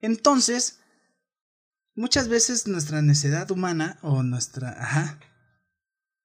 Entonces, 0.00 0.80
muchas 1.94 2.28
veces 2.28 2.66
nuestra 2.66 3.02
necedad 3.02 3.50
humana 3.52 3.98
o 4.02 4.22
nuestra, 4.24 4.70
ajá, 4.70 5.20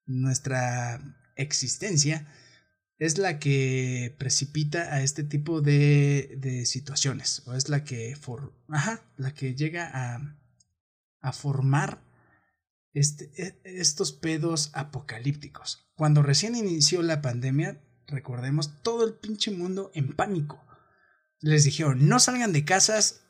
nuestra 0.06 1.00
existencia 1.36 2.28
es 2.98 3.20
la 3.20 3.38
que 3.38 4.16
precipita 4.18 4.96
a 4.96 5.04
este 5.04 5.24
tipo 5.24 5.62
de, 5.62 6.36
de 6.40 6.66
situaciones 6.66 7.44
o 7.46 7.54
es 7.54 7.70
la 7.70 7.84
que, 7.84 8.16
for, 8.16 8.60
ajá, 8.70 9.02
la 9.18 9.36
que 9.36 9.54
llega 9.54 9.92
a, 9.94 10.40
a 11.22 11.32
formar 11.34 12.02
este, 12.94 13.32
e, 13.38 13.62
estos 13.64 14.12
pedos 14.12 14.72
apocalípticos. 14.74 15.88
Cuando 15.96 16.24
recién 16.24 16.56
inició 16.56 17.04
la 17.04 17.22
pandemia, 17.22 17.84
recordemos, 18.08 18.82
todo 18.82 19.06
el 19.06 19.14
pinche 19.14 19.52
mundo 19.52 19.92
en 19.94 20.16
pánico. 20.16 20.64
Les 21.40 21.64
dijeron, 21.64 22.08
no 22.08 22.20
salgan 22.20 22.54
de 22.54 22.66
casas, 22.66 23.22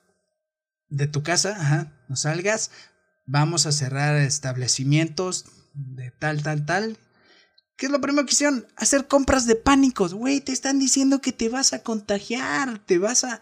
de 0.89 1.07
tu 1.07 1.23
casa, 1.23 1.57
ajá, 1.59 2.05
no 2.07 2.15
salgas, 2.15 2.71
vamos 3.25 3.65
a 3.65 3.71
cerrar 3.71 4.15
establecimientos 4.15 5.45
de 5.73 6.11
tal, 6.11 6.41
tal, 6.41 6.65
tal, 6.65 6.97
¿Qué 7.77 7.85
es 7.85 7.91
lo 7.91 8.01
primero 8.01 8.25
que 8.25 8.33
hicieron? 8.33 8.65
Hacer 8.75 9.07
compras 9.07 9.45
de 9.45 9.55
pánicos. 9.55 10.15
Güey, 10.15 10.41
te 10.41 10.51
están 10.51 10.79
diciendo 10.79 11.21
que 11.21 11.31
te 11.31 11.47
vas 11.47 11.73
a 11.73 11.83
contagiar, 11.83 12.83
te 12.85 12.97
vas 12.97 13.23
a... 13.23 13.39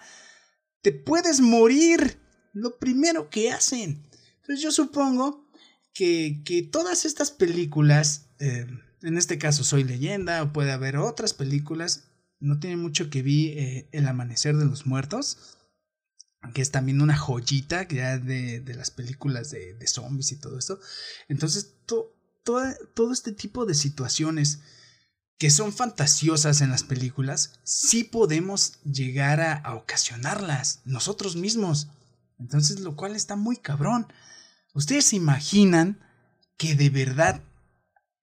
te 0.82 0.92
puedes 0.92 1.40
morir. 1.40 2.20
Lo 2.52 2.78
primero 2.78 3.30
que 3.30 3.52
hacen. 3.52 4.06
Entonces 4.42 4.62
yo 4.62 4.72
supongo 4.72 5.50
que, 5.94 6.42
que 6.46 6.64
todas 6.64 7.06
estas 7.06 7.32
películas, 7.32 8.28
eh, 8.40 8.68
en 9.06 9.18
este 9.18 9.38
caso 9.38 9.64
Soy 9.64 9.84
leyenda, 9.84 10.44
o 10.44 10.52
puede 10.52 10.72
haber 10.72 10.98
otras 10.98 11.34
películas, 11.34 12.06
no 12.40 12.60
tiene 12.60 12.78
mucho 12.78 13.10
que 13.10 13.22
vi 13.22 13.50
eh, 13.50 13.90
El 13.92 14.08
Amanecer 14.08 14.58
de 14.58 14.66
los 14.66 14.86
Muertos, 14.86 15.58
que 16.54 16.62
es 16.62 16.72
también 16.72 17.02
una 17.02 17.18
joyita 17.18 17.88
ya 17.88 18.18
de, 18.18 18.60
de 18.60 18.74
las 18.76 18.92
películas 18.92 19.50
de, 19.52 19.74
de, 19.74 19.88
zombies 19.88 20.32
y 20.32 20.40
todo 20.40 20.60
esto. 20.60 20.80
Entonces, 21.28 21.74
todo, 21.86 23.12
este 23.12 23.32
tipo 23.32 23.66
de 23.66 23.74
situaciones 23.74 24.60
que 25.38 25.50
son 25.50 25.74
fantasiosas 25.74 26.62
en 26.62 26.70
las 26.70 26.84
películas, 26.84 27.60
sí 27.64 28.04
podemos 28.04 28.80
llegar 28.84 29.42
a, 29.42 29.76
ocasionarlas 29.76 30.82
nosotros 30.86 31.36
mismos. 31.36 31.90
Entonces, 32.40 32.80
lo 32.80 32.96
cual 32.96 33.16
está 33.16 33.36
muy 33.36 33.58
cabrón. 33.58 34.08
¿Ustedes 34.74 35.06
se 35.06 35.16
imaginan 35.16 36.00
que 36.58 36.76
de 36.76 36.90
verdad 36.90 37.42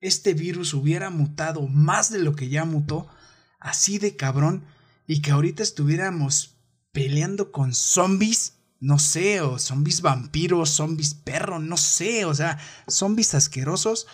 este 0.03 0.35
virus 0.35 0.75
hubiera 0.75 1.09
mutado 1.09 1.67
más 1.67 2.11
de 2.11 2.19
lo 2.19 2.37
que 2.37 2.51
ya 2.51 2.67
mutó, 2.67 3.09
así 3.59 3.99
de 3.99 4.17
cabrón, 4.17 4.67
y 5.07 5.23
que 5.23 5.31
ahorita 5.31 5.63
estuviéramos 5.63 6.57
peleando 6.93 7.51
con 7.51 7.75
zombies? 7.75 8.59
No 8.81 8.99
sé, 8.99 9.41
o 9.41 9.59
zombies 9.59 10.03
vampiros, 10.03 10.69
zombies 10.71 11.15
perro, 11.15 11.59
no 11.59 11.79
sé, 11.79 12.27
o 12.27 12.35
sea, 12.35 12.59
zombies 12.87 13.33
asquerosos 13.35 14.07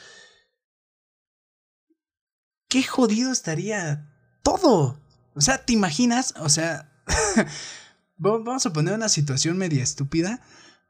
qué 2.69 2.83
jodido 2.83 3.33
estaría 3.33 4.07
todo. 4.43 5.01
O 5.35 5.41
sea, 5.41 5.65
¿te 5.65 5.73
imaginas? 5.73 6.35
O 6.39 6.49
sea, 6.49 6.93
vamos 8.17 8.67
a 8.67 8.73
poner 8.73 8.95
una 8.95 9.09
situación 9.09 9.57
media 9.57 9.83
estúpida, 9.83 10.41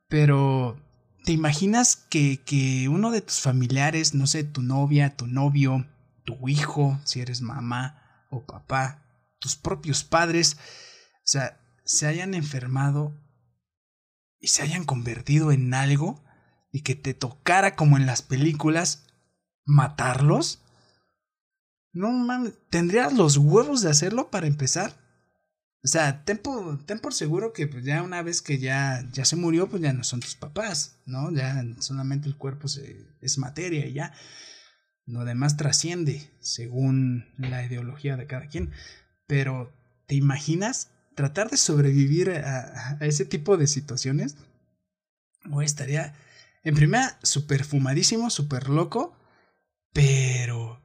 pero 0.09 0.77
¿te 1.29 1.35
imaginas 1.35 1.97
que, 2.09 2.41
que 2.41 2.89
uno 2.89 3.11
de 3.11 3.21
tus 3.21 3.41
familiares, 3.41 4.15
no 4.15 4.27
sé, 4.27 4.45
tu 4.45 4.63
novia, 4.63 5.15
tu 5.15 5.27
novio, 5.27 5.87
tu 6.25 6.49
hijo, 6.49 6.99
si 7.05 7.21
eres 7.21 7.43
mamá 7.43 8.25
o 8.31 8.47
papá, 8.47 9.05
tus 9.39 9.55
propios 9.55 10.05
padres, 10.05 10.57
o 10.57 11.25
sea, 11.25 11.61
se 11.85 12.07
hayan 12.07 12.33
enfermado 12.33 13.13
y 14.41 14.49
se 14.49 14.63
hayan 14.63 14.87
convertido 14.87 15.53
en 15.53 15.75
algo 15.75 16.25
y 16.73 16.81
que 16.81 16.95
te 16.95 17.13
tocara 17.13 17.77
como 17.77 17.99
en 17.99 18.07
las 18.07 18.23
películas 18.23 19.05
matarlos? 19.67 20.63
No 21.93 22.11
mames, 22.11 22.55
¿tendrías 22.71 23.13
los 23.13 23.37
huevos 23.37 23.83
de 23.83 23.91
hacerlo 23.91 24.31
para 24.31 24.47
empezar? 24.47 24.97
O 25.85 25.89
sea, 25.89 26.25
ten 26.25 26.39
por, 26.39 26.85
ten 26.85 26.99
por 26.99 27.15
seguro 27.15 27.53
que 27.53 27.67
pues 27.69 27.85
ya 27.85 28.03
una 28.03 28.23
vez 28.23 28.43
que 28.43 28.59
ya, 28.59 29.07
ya 29.13 29.25
se 29.25 29.37
murió, 29.37 29.69
pues 29.69 29.81
ya 29.81 29.93
no 29.93 30.03
son 30.03 30.21
tus 30.21 30.35
papás, 30.35 30.99
¿no? 31.07 31.31
Ya 31.33 31.65
solamente 31.79 32.29
el 32.29 32.37
cuerpo 32.37 32.67
es 33.21 33.39
materia 33.39 33.87
y 33.87 33.93
ya. 33.93 34.13
Lo 35.07 35.25
demás 35.25 35.57
trasciende 35.57 36.31
según 36.41 37.27
la 37.39 37.65
ideología 37.65 38.17
de 38.17 38.27
cada 38.27 38.49
quien. 38.49 38.73
Pero, 39.27 39.73
¿te 40.07 40.17
imaginas 40.17 40.91
tratar 41.15 41.49
de 41.49 41.57
sobrevivir 41.57 42.31
a, 42.31 42.99
a 43.01 43.07
ese 43.07 43.25
tipo 43.25 43.57
de 43.57 43.67
situaciones? 43.69 44.37
O 45.51 45.63
estaría, 45.63 46.15
en 46.65 46.75
primera, 46.75 47.19
súper 47.23 47.65
fumadísimo, 47.65 48.31
súper 48.31 48.69
loco, 48.69 49.17
pero 49.93 50.83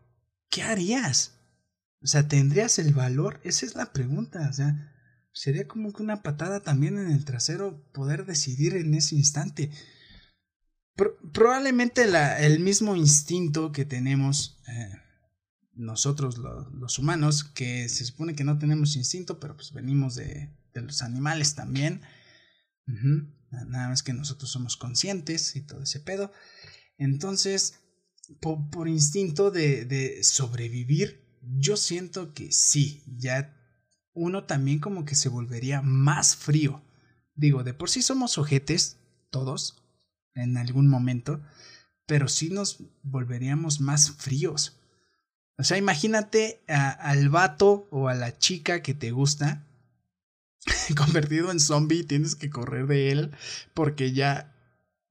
¿qué 0.50 0.64
harías? 0.64 1.34
O 2.04 2.08
sea, 2.08 2.28
¿tendrías 2.28 2.80
el 2.80 2.94
valor? 2.94 3.40
Esa 3.44 3.66
es 3.66 3.76
la 3.76 3.94
pregunta. 3.94 4.48
O 4.50 4.54
sea, 4.54 4.94
sería 5.32 5.68
como 5.68 5.94
que 5.94 6.04
una 6.04 6.22
patada 6.22 6.60
también 6.60 6.98
en 6.98 7.12
el 7.12 7.26
trasero 7.26 7.84
poder 7.94 8.26
decidir 8.26 8.76
en 8.76 8.94
ese 8.94 9.16
instante. 9.16 9.72
probablemente 11.34 12.06
la, 12.06 12.40
el 12.40 12.60
mismo 12.60 12.96
instinto 12.96 13.72
que 13.72 13.86
tenemos 13.86 14.62
eh, 14.68 14.92
nosotros 15.74 16.38
los 16.38 17.00
humanos, 17.00 17.44
que 17.44 17.90
se 17.90 18.06
supone 18.06 18.36
que 18.36 18.44
no 18.44 18.60
tenemos 18.60 18.96
instinto, 18.96 19.40
pero 19.40 19.56
pues 19.56 19.74
venimos 19.74 20.16
de, 20.16 20.56
de 20.74 20.82
los 20.82 21.02
animales 21.02 21.56
también. 21.56 22.02
Nada 22.86 23.90
más 23.90 24.04
que 24.04 24.14
nosotros 24.14 24.52
somos 24.52 24.78
conscientes 24.78 25.56
y 25.56 25.62
todo 25.62 25.84
ese 25.84 26.00
pedo. 26.00 26.32
Entonces, 26.98 27.80
por, 28.40 28.88
instinto 28.88 29.52
de, 29.52 29.86
de 29.86 30.24
sobrevivir, 30.24 31.23
yo 31.58 31.78
siento 31.78 32.34
que 32.34 32.52
sí, 32.52 33.04
ya 33.18 33.56
uno 34.14 34.44
también 34.44 34.80
como 34.80 35.06
que 35.06 35.16
se 35.16 35.30
volvería 35.30 35.82
más 35.82 36.36
frío. 36.36 36.82
Digo, 37.36 37.64
de 37.64 37.74
por 37.74 37.90
sí 37.90 38.02
somos 38.02 38.38
ojetes, 38.38 38.98
todos, 39.30 39.82
en 40.36 40.58
algún 40.58 40.88
momento, 40.88 41.42
pero 42.06 42.28
sí 42.28 42.50
nos 42.50 42.84
volveríamos 43.02 43.80
más 43.82 44.12
fríos. 44.12 44.80
O 45.58 45.64
sea, 45.64 45.78
imagínate 45.78 46.64
al 46.68 47.30
vato 47.30 47.88
o 47.92 48.08
a 48.08 48.16
la 48.16 48.38
chica 48.38 48.82
que 48.82 48.94
te 48.94 49.12
gusta 49.12 49.66
convertido 50.98 51.52
en 51.52 51.60
zombie, 51.60 52.04
tienes 52.04 52.36
que 52.36 52.50
correr 52.50 52.88
de 52.88 53.12
él 53.12 53.32
porque 53.74 54.14
ya 54.14 54.50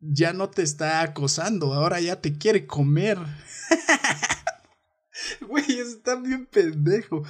ya 0.05 0.33
no 0.33 0.51
te 0.51 0.63
está 0.63 1.01
acosando, 1.03 1.73
ahora 1.73 2.01
ya 2.01 2.21
te 2.21 2.37
quiere 2.37 2.67
comer. 2.67 3.19
Güey, 5.41 5.79
está 5.79 6.17
bien 6.17 6.47
pendejo. 6.47 7.23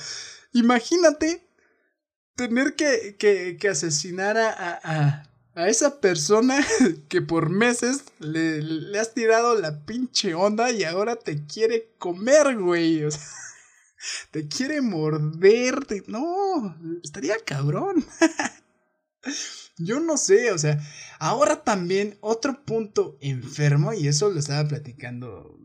Imagínate 0.53 1.47
tener 2.35 2.75
que, 2.75 3.17
que, 3.19 3.57
que 3.59 3.69
asesinar 3.69 4.37
a, 4.39 4.81
a, 4.83 5.23
a, 5.55 5.69
esa 5.69 6.01
persona 6.01 6.65
que 7.09 7.23
por 7.23 7.51
meses 7.51 8.05
le, 8.19 8.63
le, 8.63 8.99
has 8.99 9.15
tirado 9.15 9.55
la 9.59 9.85
pinche 9.85 10.35
onda 10.35 10.71
y 10.71 10.85
ahora 10.85 11.17
te 11.17 11.47
quiere 11.47 11.95
comer, 11.99 12.59
güey. 12.59 13.05
O 13.05 13.11
sea, 13.11 13.21
te 14.33 14.49
quiere 14.49 14.81
morderte. 14.81 16.03
No, 16.09 16.77
estaría 17.05 17.37
cabrón. 17.45 18.05
Yo 19.79 20.01
no 20.01 20.17
sé, 20.17 20.51
o 20.51 20.59
sea, 20.59 20.81
ahora 21.19 21.63
también 21.63 22.19
otro 22.21 22.65
punto 22.65 23.17
enfermo, 23.21 23.93
y 23.93 24.09
eso 24.09 24.31
lo 24.31 24.41
estaba 24.41 24.69
platicando. 24.69 25.59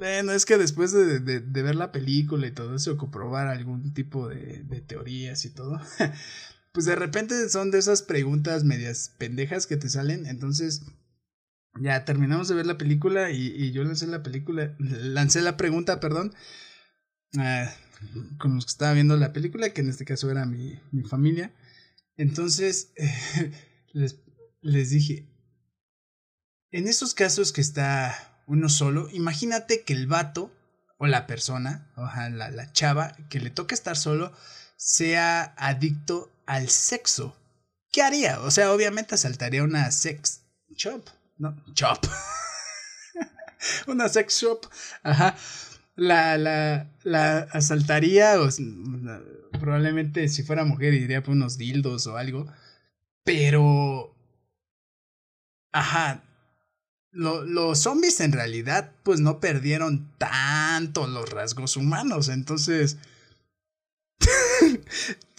Bueno, 0.00 0.32
es 0.32 0.46
que 0.46 0.56
después 0.56 0.92
de, 0.92 1.18
ver 1.40 1.74
la 1.74 1.92
película 1.92 2.46
y 2.46 2.52
todo 2.52 2.74
eso, 2.74 2.96
comprobar 2.96 3.48
algún 3.48 3.92
tipo 3.92 4.30
de, 4.30 4.62
de 4.64 4.80
teorías 4.80 5.44
y 5.44 5.50
todo, 5.50 5.78
pues 6.72 6.86
de 6.86 6.96
repente 6.96 7.50
son 7.50 7.70
de 7.70 7.80
esas 7.80 8.00
preguntas 8.00 8.64
medias 8.64 9.14
pendejas 9.18 9.66
que 9.66 9.76
te 9.76 9.90
salen. 9.90 10.24
Entonces, 10.24 10.86
ya 11.78 12.06
terminamos 12.06 12.48
de 12.48 12.54
ver 12.54 12.64
la 12.64 12.78
película 12.78 13.30
y, 13.30 13.72
yo 13.72 13.84
lancé 13.84 14.06
la 14.06 14.22
película, 14.22 14.74
lancé 14.78 15.42
la 15.42 15.58
pregunta, 15.58 16.00
perdón, 16.00 16.32
con 18.38 18.54
los 18.54 18.64
que 18.64 18.70
estaba 18.70 18.94
viendo 18.94 19.18
la 19.18 19.34
película, 19.34 19.68
que 19.74 19.82
en 19.82 19.90
este 19.90 20.06
caso 20.06 20.30
era 20.30 20.46
mi, 20.46 20.80
mi 20.92 21.02
familia. 21.02 21.52
Entonces, 22.16 22.94
les, 23.92 24.18
les 24.62 24.88
dije, 24.88 25.28
en 26.70 26.88
esos 26.88 27.12
casos 27.12 27.52
que 27.52 27.60
está 27.60 28.29
uno 28.50 28.68
solo, 28.68 29.08
imagínate 29.12 29.84
que 29.84 29.92
el 29.92 30.08
vato 30.08 30.52
o 30.98 31.06
la 31.06 31.28
persona, 31.28 31.88
o 31.94 32.02
la, 32.02 32.50
la 32.50 32.72
chava 32.72 33.16
que 33.28 33.38
le 33.38 33.50
toca 33.50 33.76
estar 33.76 33.96
solo, 33.96 34.32
sea 34.76 35.54
adicto 35.56 36.32
al 36.46 36.68
sexo. 36.68 37.36
¿Qué 37.92 38.02
haría? 38.02 38.40
O 38.40 38.50
sea, 38.50 38.72
obviamente 38.72 39.14
asaltaría 39.14 39.62
una 39.62 39.88
sex 39.92 40.42
shop. 40.74 41.08
No, 41.38 41.56
shop. 41.74 42.00
una 43.86 44.08
sex 44.08 44.40
shop. 44.40 44.66
Ajá. 45.04 45.36
La, 45.94 46.36
la, 46.36 46.90
la 47.04 47.38
asaltaría, 47.52 48.34
probablemente 49.60 50.28
si 50.28 50.42
fuera 50.42 50.64
mujer 50.64 50.94
iría 50.94 51.22
por 51.22 51.34
unos 51.34 51.56
dildos 51.56 52.08
o 52.08 52.16
algo. 52.16 52.52
Pero. 53.22 54.16
Ajá. 55.70 56.24
Los 57.12 57.78
zombies 57.78 58.20
en 58.20 58.32
realidad, 58.32 58.92
pues 59.02 59.20
no 59.20 59.40
perdieron 59.40 60.10
tanto 60.18 61.06
los 61.06 61.30
rasgos 61.30 61.76
humanos. 61.76 62.28
Entonces. 62.28 62.98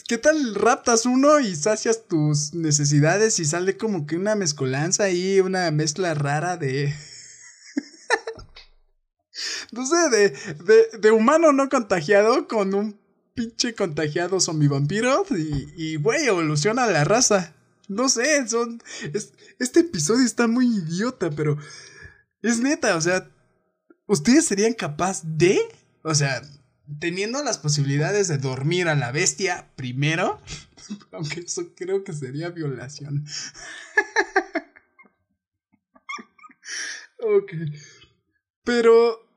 ¿Qué 0.07 0.17
tal 0.17 0.55
raptas 0.55 1.05
uno 1.05 1.39
y 1.39 1.55
sacias 1.55 2.05
tus 2.05 2.53
necesidades 2.53 3.39
y 3.39 3.45
sale 3.45 3.77
como 3.77 4.05
que 4.05 4.17
una 4.17 4.35
mezcolanza 4.35 5.05
ahí, 5.05 5.39
una 5.39 5.71
mezcla 5.71 6.13
rara 6.13 6.57
de... 6.57 6.93
no 9.71 9.85
sé, 9.85 10.09
de, 10.09 10.29
de, 10.65 10.97
de, 10.99 11.11
humano 11.11 11.53
no 11.53 11.69
contagiado 11.69 12.49
con 12.49 12.73
un 12.73 12.99
pinche 13.33 13.73
contagiado 13.73 14.41
zombie 14.41 14.67
vampiro 14.67 15.25
y, 15.29 15.71
y 15.77 15.95
güey, 15.95 16.27
evoluciona 16.27 16.87
la 16.87 17.05
raza. 17.05 17.53
No 17.91 18.07
sé, 18.07 18.47
son... 18.47 18.81
este 19.59 19.81
episodio 19.81 20.25
está 20.25 20.47
muy 20.47 20.65
idiota, 20.65 21.29
pero... 21.29 21.57
Es 22.41 22.61
neta, 22.61 22.95
o 22.95 23.01
sea... 23.01 23.29
¿Ustedes 24.05 24.45
serían 24.45 24.73
capaz 24.73 25.23
de...? 25.25 25.59
O 26.01 26.15
sea, 26.15 26.41
teniendo 27.01 27.43
las 27.43 27.57
posibilidades 27.57 28.29
de 28.29 28.37
dormir 28.37 28.87
a 28.87 28.95
la 28.95 29.11
bestia 29.11 29.73
primero, 29.75 30.39
aunque 31.11 31.41
eso 31.41 31.75
creo 31.75 32.05
que 32.05 32.13
sería 32.13 32.49
violación. 32.49 33.25
ok. 37.19 37.51
Pero, 38.63 39.27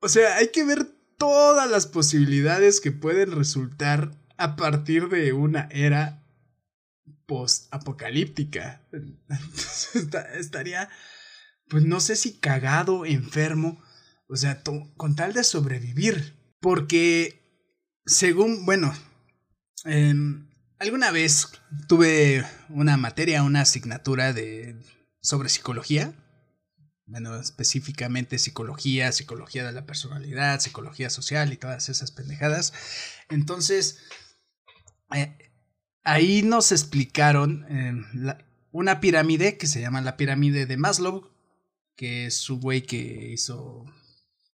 o 0.00 0.08
sea, 0.10 0.36
hay 0.36 0.48
que 0.48 0.64
ver 0.64 0.84
todas 1.16 1.70
las 1.70 1.86
posibilidades 1.86 2.82
que 2.82 2.92
pueden 2.92 3.32
resultar 3.32 4.10
a 4.36 4.56
partir 4.56 5.08
de 5.08 5.32
una 5.32 5.70
era 5.70 6.21
post-apocalíptica. 7.32 8.86
estaría, 10.34 10.90
pues 11.68 11.82
no 11.84 11.98
sé 11.98 12.14
si 12.14 12.38
cagado, 12.38 13.06
enfermo, 13.06 13.82
o 14.28 14.36
sea, 14.36 14.62
con 14.62 15.16
tal 15.16 15.32
de 15.32 15.42
sobrevivir. 15.42 16.36
Porque, 16.60 17.40
según, 18.04 18.66
bueno, 18.66 18.94
em, 19.86 20.46
alguna 20.78 21.10
vez 21.10 21.48
tuve 21.88 22.44
una 22.68 22.98
materia, 22.98 23.42
una 23.42 23.62
asignatura 23.62 24.34
de, 24.34 24.76
sobre 25.22 25.48
psicología. 25.48 26.12
Bueno, 27.06 27.34
específicamente 27.40 28.38
psicología, 28.38 29.10
psicología 29.10 29.64
de 29.64 29.72
la 29.72 29.86
personalidad, 29.86 30.60
psicología 30.60 31.08
social 31.08 31.50
y 31.50 31.56
todas 31.56 31.88
esas 31.88 32.12
pendejadas. 32.12 32.74
Entonces, 33.30 34.00
eh, 35.14 35.51
ahí 36.04 36.42
nos 36.42 36.72
explicaron 36.72 37.66
em, 37.68 38.06
una 38.70 39.00
pirámide 39.00 39.56
que 39.58 39.66
se 39.66 39.80
llama 39.80 40.00
la 40.00 40.16
pirámide 40.16 40.66
de 40.66 40.76
Maslow, 40.76 41.30
que 41.96 42.26
es 42.26 42.36
su 42.36 42.58
güey 42.58 42.82
que 42.82 43.30
hizo 43.32 43.84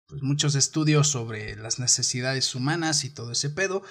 pues, 0.07 0.23
muchos 0.23 0.55
estudios 0.55 1.09
sobre 1.09 1.57
las 1.57 1.79
necesidades 1.79 2.55
humanas 2.55 3.05
y 3.05 3.11
todo 3.11 3.33
ese 3.33 3.51
pedo. 3.51 3.83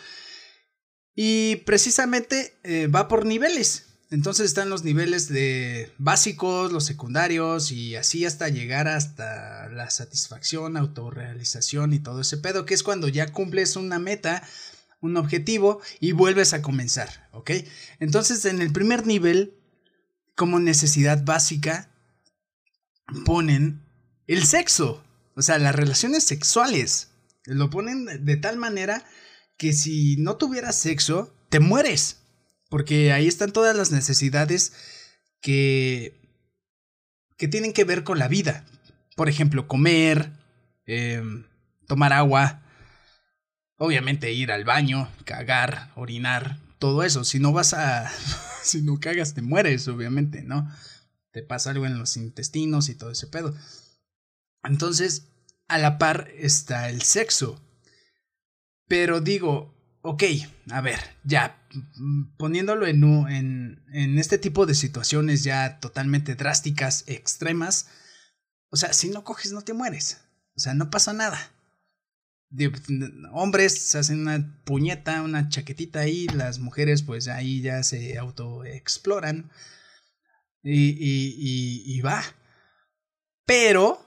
Y 1.15 1.57
precisamente 1.57 2.57
eh, 2.63 2.87
va 2.87 3.07
por 3.07 3.25
niveles. 3.25 3.85
Entonces 4.09 4.45
están 4.45 4.69
los 4.69 4.83
niveles 4.83 5.27
de 5.27 5.91
básicos, 5.97 6.71
los 6.71 6.85
secundarios 6.85 7.71
y 7.71 7.95
así 7.97 8.25
hasta 8.25 8.47
llegar 8.47 8.87
hasta 8.87 9.67
la 9.69 9.89
satisfacción, 9.89 10.77
autorrealización 10.77 11.91
y 11.93 11.99
todo 11.99 12.21
ese 12.21 12.37
pedo, 12.37 12.65
que 12.65 12.73
es 12.73 12.83
cuando 12.83 13.09
ya 13.09 13.33
cumples 13.33 13.75
una 13.75 13.99
meta, 13.99 14.47
un 14.99 15.17
objetivo 15.17 15.81
y 15.99 16.11
vuelves 16.11 16.53
a 16.53 16.61
comenzar, 16.61 17.29
¿ok? 17.31 17.51
Entonces 17.99 18.45
en 18.45 18.61
el 18.61 18.71
primer 18.71 19.05
nivel, 19.05 19.53
como 20.35 20.59
necesidad 20.59 21.23
básica, 21.23 21.89
ponen 23.25 23.83
el 24.27 24.45
sexo. 24.45 25.03
O 25.35 25.41
sea, 25.41 25.59
las 25.59 25.75
relaciones 25.75 26.23
sexuales 26.23 27.09
lo 27.45 27.69
ponen 27.69 28.25
de 28.25 28.37
tal 28.37 28.57
manera 28.57 29.05
que 29.57 29.73
si 29.73 30.17
no 30.17 30.37
tuvieras 30.37 30.77
sexo, 30.77 31.33
te 31.49 31.59
mueres. 31.59 32.17
Porque 32.69 33.13
ahí 33.13 33.27
están 33.27 33.53
todas 33.53 33.75
las 33.75 33.91
necesidades 33.91 34.73
que, 35.41 36.19
que 37.37 37.47
tienen 37.47 37.73
que 37.73 37.85
ver 37.85 38.03
con 38.03 38.19
la 38.19 38.27
vida. 38.27 38.65
Por 39.15 39.29
ejemplo, 39.29 39.67
comer, 39.67 40.31
em, 40.85 41.45
tomar 41.87 42.13
agua, 42.13 42.61
obviamente 43.77 44.33
ir 44.33 44.51
al 44.51 44.65
baño, 44.65 45.09
cagar, 45.25 45.91
orinar, 45.95 46.59
todo 46.79 47.03
eso. 47.03 47.23
Si 47.23 47.39
no 47.39 47.53
vas 47.53 47.73
a... 47.73 48.11
si 48.63 48.81
no 48.81 48.99
cagas, 48.99 49.33
te 49.33 49.41
mueres, 49.41 49.87
obviamente, 49.87 50.43
¿no? 50.43 50.69
Te 51.31 51.43
pasa 51.43 51.71
algo 51.71 51.85
en 51.85 51.97
los 51.97 52.17
intestinos 52.17 52.89
y 52.89 52.95
todo 52.95 53.11
ese 53.11 53.27
pedo. 53.27 53.55
Entonces, 54.63 55.27
a 55.67 55.77
la 55.77 55.97
par 55.97 56.29
está 56.35 56.89
el 56.89 57.01
sexo. 57.01 57.61
Pero 58.87 59.21
digo, 59.21 59.73
ok, 60.01 60.23
a 60.71 60.81
ver, 60.81 60.99
ya, 61.23 61.61
poniéndolo 62.37 62.87
en, 62.87 63.03
en, 63.29 63.83
en 63.91 64.17
este 64.17 64.37
tipo 64.37 64.65
de 64.65 64.75
situaciones 64.75 65.43
ya 65.43 65.79
totalmente 65.79 66.35
drásticas, 66.35 67.03
extremas, 67.07 67.87
o 68.69 68.77
sea, 68.77 68.93
si 68.93 69.09
no 69.09 69.23
coges 69.23 69.51
no 69.51 69.61
te 69.61 69.73
mueres. 69.73 70.21
O 70.55 70.59
sea, 70.59 70.73
no 70.73 70.89
pasa 70.89 71.13
nada. 71.13 71.51
Hombres 73.31 73.77
se 73.77 73.97
hacen 73.97 74.21
una 74.21 74.61
puñeta, 74.63 75.21
una 75.21 75.49
chaquetita 75.49 75.99
ahí, 75.99 76.27
las 76.27 76.59
mujeres 76.59 77.03
pues 77.03 77.27
ahí 77.27 77.61
ya 77.61 77.83
se 77.83 78.17
autoexploran 78.17 79.51
y, 80.63 80.89
y, 80.89 81.83
y, 81.85 82.01
va. 82.01 82.23
Pero 83.45 84.05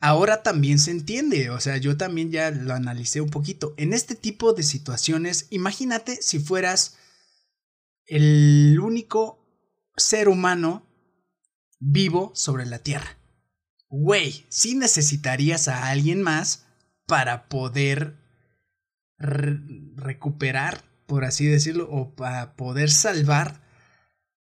ahora 0.00 0.42
también 0.42 0.78
se 0.78 0.90
entiende, 0.90 1.50
o 1.50 1.60
sea, 1.60 1.76
yo 1.76 1.96
también 1.96 2.30
ya 2.30 2.50
lo 2.50 2.74
analicé 2.74 3.20
un 3.20 3.30
poquito. 3.30 3.74
En 3.76 3.92
este 3.92 4.14
tipo 4.14 4.52
de 4.52 4.62
situaciones, 4.62 5.46
imagínate 5.50 6.20
si 6.22 6.38
fueras 6.38 6.96
el 8.06 8.78
único 8.80 9.38
ser 9.96 10.28
humano 10.28 10.86
vivo 11.78 12.32
sobre 12.34 12.66
la 12.66 12.80
Tierra. 12.80 13.16
Güey, 13.88 14.46
sí 14.48 14.76
necesitarías 14.76 15.66
a 15.68 15.88
alguien 15.88 16.22
más 16.22 16.66
para 17.10 17.48
poder 17.48 18.16
recuperar, 19.18 20.84
por 21.06 21.24
así 21.24 21.44
decirlo, 21.44 21.90
o 21.90 22.14
para 22.14 22.54
poder 22.54 22.88
salvar 22.88 23.60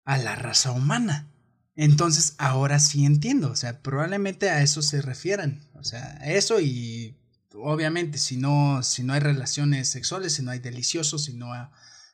a 0.04 0.18
la 0.18 0.36
raza 0.36 0.72
humana. 0.72 1.32
Entonces, 1.76 2.36
ahora 2.40 2.80
sí 2.80 3.06
entiendo, 3.06 3.52
o 3.52 3.56
sea, 3.56 3.82
probablemente 3.82 4.50
a 4.50 4.62
eso 4.64 4.82
se 4.82 5.02
refieran, 5.02 5.66
o 5.76 5.86
sea, 5.86 6.20
eso 6.26 6.60
y 6.60 7.16
obviamente 7.54 8.18
si 8.18 8.36
no, 8.36 8.84
si 8.84 9.02
no 9.02 9.14
hay 9.14 9.22
relaciones 9.22 9.88
sexuales, 9.88 10.34
si 10.34 10.44
no 10.44 10.52
hay 10.52 10.60
deliciosos, 10.60 11.24
si 11.24 11.36
no, 11.36 11.54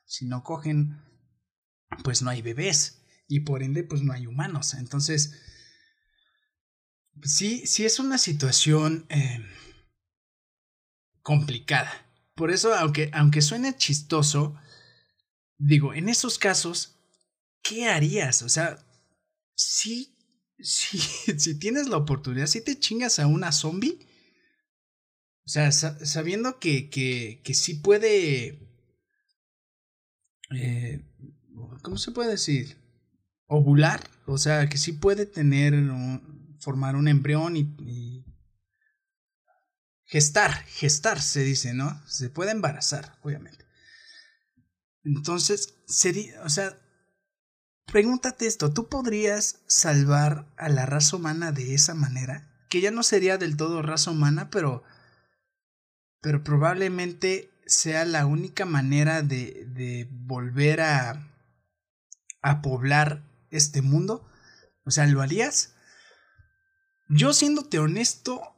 si 0.06 0.24
no 0.24 0.44
cogen, 0.44 1.02
pues 2.04 2.22
no 2.22 2.30
hay 2.30 2.42
bebés 2.42 3.00
y 3.26 3.40
por 3.40 3.64
ende 3.64 3.82
pues 3.82 4.02
no 4.02 4.12
hay 4.12 4.28
humanos. 4.28 4.74
Entonces, 4.74 5.32
sí, 7.24 7.66
sí 7.66 7.84
es 7.84 7.98
una 7.98 8.18
situación 8.18 9.06
eh, 9.08 9.44
complicada. 11.24 11.90
por 12.36 12.52
eso, 12.52 12.72
aunque, 12.74 13.10
aunque 13.12 13.42
suene 13.42 13.76
chistoso, 13.76 14.56
digo, 15.58 15.94
en 15.94 16.08
esos 16.08 16.38
casos, 16.38 16.96
¿qué 17.62 17.88
harías? 17.88 18.42
O 18.42 18.48
sea, 18.48 18.78
si, 19.56 20.16
tienes 21.60 21.88
la 21.88 21.96
oportunidad, 21.96 22.46
si 22.46 22.60
te 22.60 22.78
chingas 22.78 23.18
a 23.18 23.26
una 23.26 23.50
zombie, 23.50 23.98
o 25.46 25.48
sea, 25.48 25.72
sabiendo 25.72 26.58
que, 26.58 26.88
que, 26.88 27.40
que 27.42 27.54
sí 27.54 27.74
puede... 27.74 28.60
Eh, 30.50 31.04
¿Cómo 31.82 31.98
se 31.98 32.12
puede 32.12 32.30
decir? 32.30 32.76
Ovular. 33.46 34.08
O 34.26 34.38
sea, 34.38 34.68
que 34.68 34.78
sí 34.78 34.92
puede 34.92 35.26
tener, 35.26 35.74
formar 36.60 36.96
un 36.96 37.08
embrión 37.08 37.56
y, 37.56 37.64
gestar, 40.14 40.64
gestar 40.66 41.20
se 41.20 41.40
dice, 41.40 41.74
¿no? 41.74 42.00
Se 42.06 42.30
puede 42.30 42.52
embarazar, 42.52 43.18
obviamente. 43.22 43.66
Entonces, 45.02 45.74
sería, 45.88 46.40
o 46.44 46.48
sea, 46.48 46.78
pregúntate 47.86 48.46
esto, 48.46 48.72
¿tú 48.72 48.88
podrías 48.88 49.64
salvar 49.66 50.46
a 50.56 50.68
la 50.68 50.86
raza 50.86 51.16
humana 51.16 51.50
de 51.50 51.74
esa 51.74 51.94
manera? 51.94 52.48
Que 52.70 52.80
ya 52.80 52.92
no 52.92 53.02
sería 53.02 53.38
del 53.38 53.56
todo 53.56 53.82
raza 53.82 54.12
humana, 54.12 54.50
pero 54.50 54.84
pero 56.20 56.44
probablemente 56.44 57.50
sea 57.66 58.04
la 58.04 58.24
única 58.24 58.66
manera 58.66 59.20
de, 59.20 59.66
de 59.66 60.08
volver 60.12 60.80
a, 60.80 61.28
a 62.40 62.62
poblar 62.62 63.24
este 63.50 63.82
mundo. 63.82 64.30
O 64.84 64.92
sea, 64.92 65.08
¿lo 65.08 65.22
harías? 65.22 65.74
Yo 67.08 67.32
siéndote 67.32 67.80
honesto, 67.80 68.54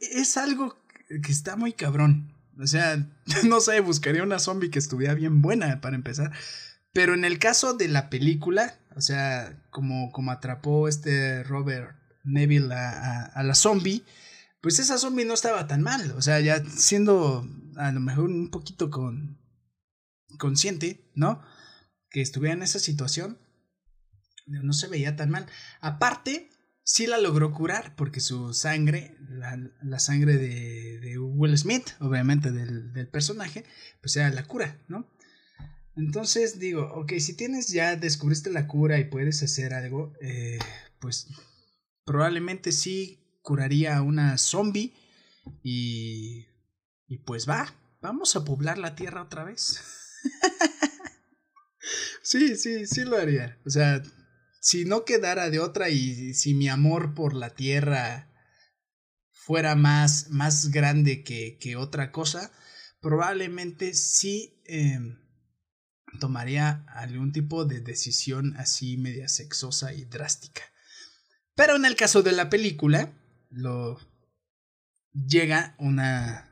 es 0.00 0.36
algo 0.36 0.78
que 1.08 1.32
está 1.32 1.56
muy 1.56 1.72
cabrón. 1.72 2.32
O 2.58 2.66
sea, 2.66 3.06
no 3.44 3.60
sé, 3.60 3.80
buscaría 3.80 4.22
una 4.22 4.38
zombie 4.38 4.70
que 4.70 4.78
estuviera 4.78 5.14
bien 5.14 5.42
buena 5.42 5.80
para 5.80 5.96
empezar. 5.96 6.32
Pero 6.92 7.14
en 7.14 7.24
el 7.24 7.38
caso 7.38 7.74
de 7.74 7.88
la 7.88 8.08
película, 8.08 8.78
o 8.94 9.00
sea, 9.00 9.62
como, 9.70 10.10
como 10.12 10.30
atrapó 10.30 10.88
este 10.88 11.42
Robert 11.42 11.94
Neville 12.24 12.72
a, 12.74 13.24
a 13.24 13.42
la 13.42 13.54
zombie, 13.54 14.02
pues 14.62 14.78
esa 14.78 14.98
zombie 14.98 15.26
no 15.26 15.34
estaba 15.34 15.66
tan 15.66 15.82
mal. 15.82 16.12
O 16.12 16.22
sea, 16.22 16.40
ya 16.40 16.64
siendo 16.64 17.46
a 17.76 17.92
lo 17.92 18.00
mejor 18.00 18.24
un 18.24 18.50
poquito 18.50 18.90
con, 18.90 19.38
consciente, 20.38 21.10
¿no? 21.14 21.42
Que 22.10 22.22
estuviera 22.22 22.54
en 22.54 22.62
esa 22.62 22.78
situación, 22.78 23.38
no 24.46 24.72
se 24.72 24.88
veía 24.88 25.16
tan 25.16 25.30
mal. 25.30 25.46
Aparte, 25.80 26.50
sí 26.86 27.08
la 27.08 27.18
logró 27.18 27.52
curar 27.52 27.96
porque 27.96 28.20
su 28.20 28.54
sangre, 28.54 29.16
la, 29.28 29.98
sangre 29.98 30.36
de, 30.36 31.00
de, 31.00 31.18
Will 31.18 31.58
Smith, 31.58 31.90
obviamente 31.98 32.52
del, 32.52 32.92
del, 32.92 33.08
personaje, 33.08 33.64
pues 34.00 34.14
era 34.16 34.30
la 34.30 34.44
cura, 34.44 34.80
¿no? 34.86 35.10
Entonces 35.96 36.60
digo, 36.60 36.88
ok, 36.94 37.14
si 37.18 37.34
tienes 37.34 37.68
ya, 37.68 37.96
descubriste 37.96 38.50
la 38.50 38.68
cura 38.68 39.00
y 39.00 39.04
puedes 39.04 39.42
hacer 39.42 39.74
algo, 39.74 40.12
eh, 40.20 40.60
pues 41.00 41.26
probablemente 42.04 42.70
sí 42.70 43.40
curaría 43.42 43.96
a 43.96 44.02
una 44.02 44.38
zombie 44.38 44.94
y... 45.62 46.46
Y 47.08 47.18
pues 47.18 47.48
va, 47.48 47.72
vamos 48.02 48.34
a 48.34 48.44
poblar 48.44 48.78
la 48.78 48.96
tierra 48.96 49.22
otra 49.22 49.44
vez. 49.44 49.80
sí, 52.22 52.56
sí, 52.56 52.84
sí 52.84 53.04
lo 53.04 53.16
haría. 53.16 53.60
O 53.64 53.70
sea, 53.70 54.02
si 54.66 54.84
no 54.84 55.04
quedara 55.04 55.48
de 55.48 55.60
otra 55.60 55.90
y 55.90 56.34
si 56.34 56.52
mi 56.52 56.68
amor 56.68 57.14
por 57.14 57.34
la 57.34 57.50
tierra 57.50 58.28
fuera 59.30 59.76
más, 59.76 60.28
más 60.30 60.72
grande 60.72 61.22
que, 61.22 61.56
que 61.60 61.76
otra 61.76 62.10
cosa, 62.10 62.50
probablemente 63.00 63.94
sí 63.94 64.60
em, 64.64 65.20
tomaría 66.18 66.84
algún 66.88 67.30
tipo 67.30 67.64
de 67.64 67.78
decisión 67.78 68.56
así 68.56 68.96
media 68.96 69.28
sexosa 69.28 69.94
y 69.94 70.04
drástica. 70.04 70.62
Pero 71.54 71.76
en 71.76 71.84
el 71.84 71.94
caso 71.94 72.24
de 72.24 72.32
la 72.32 72.50
película, 72.50 73.12
lo 73.50 74.00
llega 75.12 75.76
una, 75.78 76.50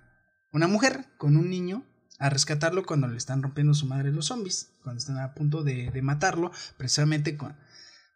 una 0.53 0.69
mujer 0.69 1.07
con 1.19 1.37
un 1.37 1.51
niño 1.51 1.85
a 2.21 2.31
rescatarlo 2.31 2.87
cuando 2.87 3.09
le 3.09 3.17
están 3.17 3.43
rompiendo 3.43 3.75
su 3.75 3.87
madre 3.87 4.13
los 4.13 4.27
zombies, 4.27 4.71
cuando 4.85 5.01
están 5.01 5.19
a 5.19 5.35
punto 5.35 5.65
de, 5.65 5.91
de 5.91 6.03
matarlo, 6.03 6.53
precisamente 6.77 7.37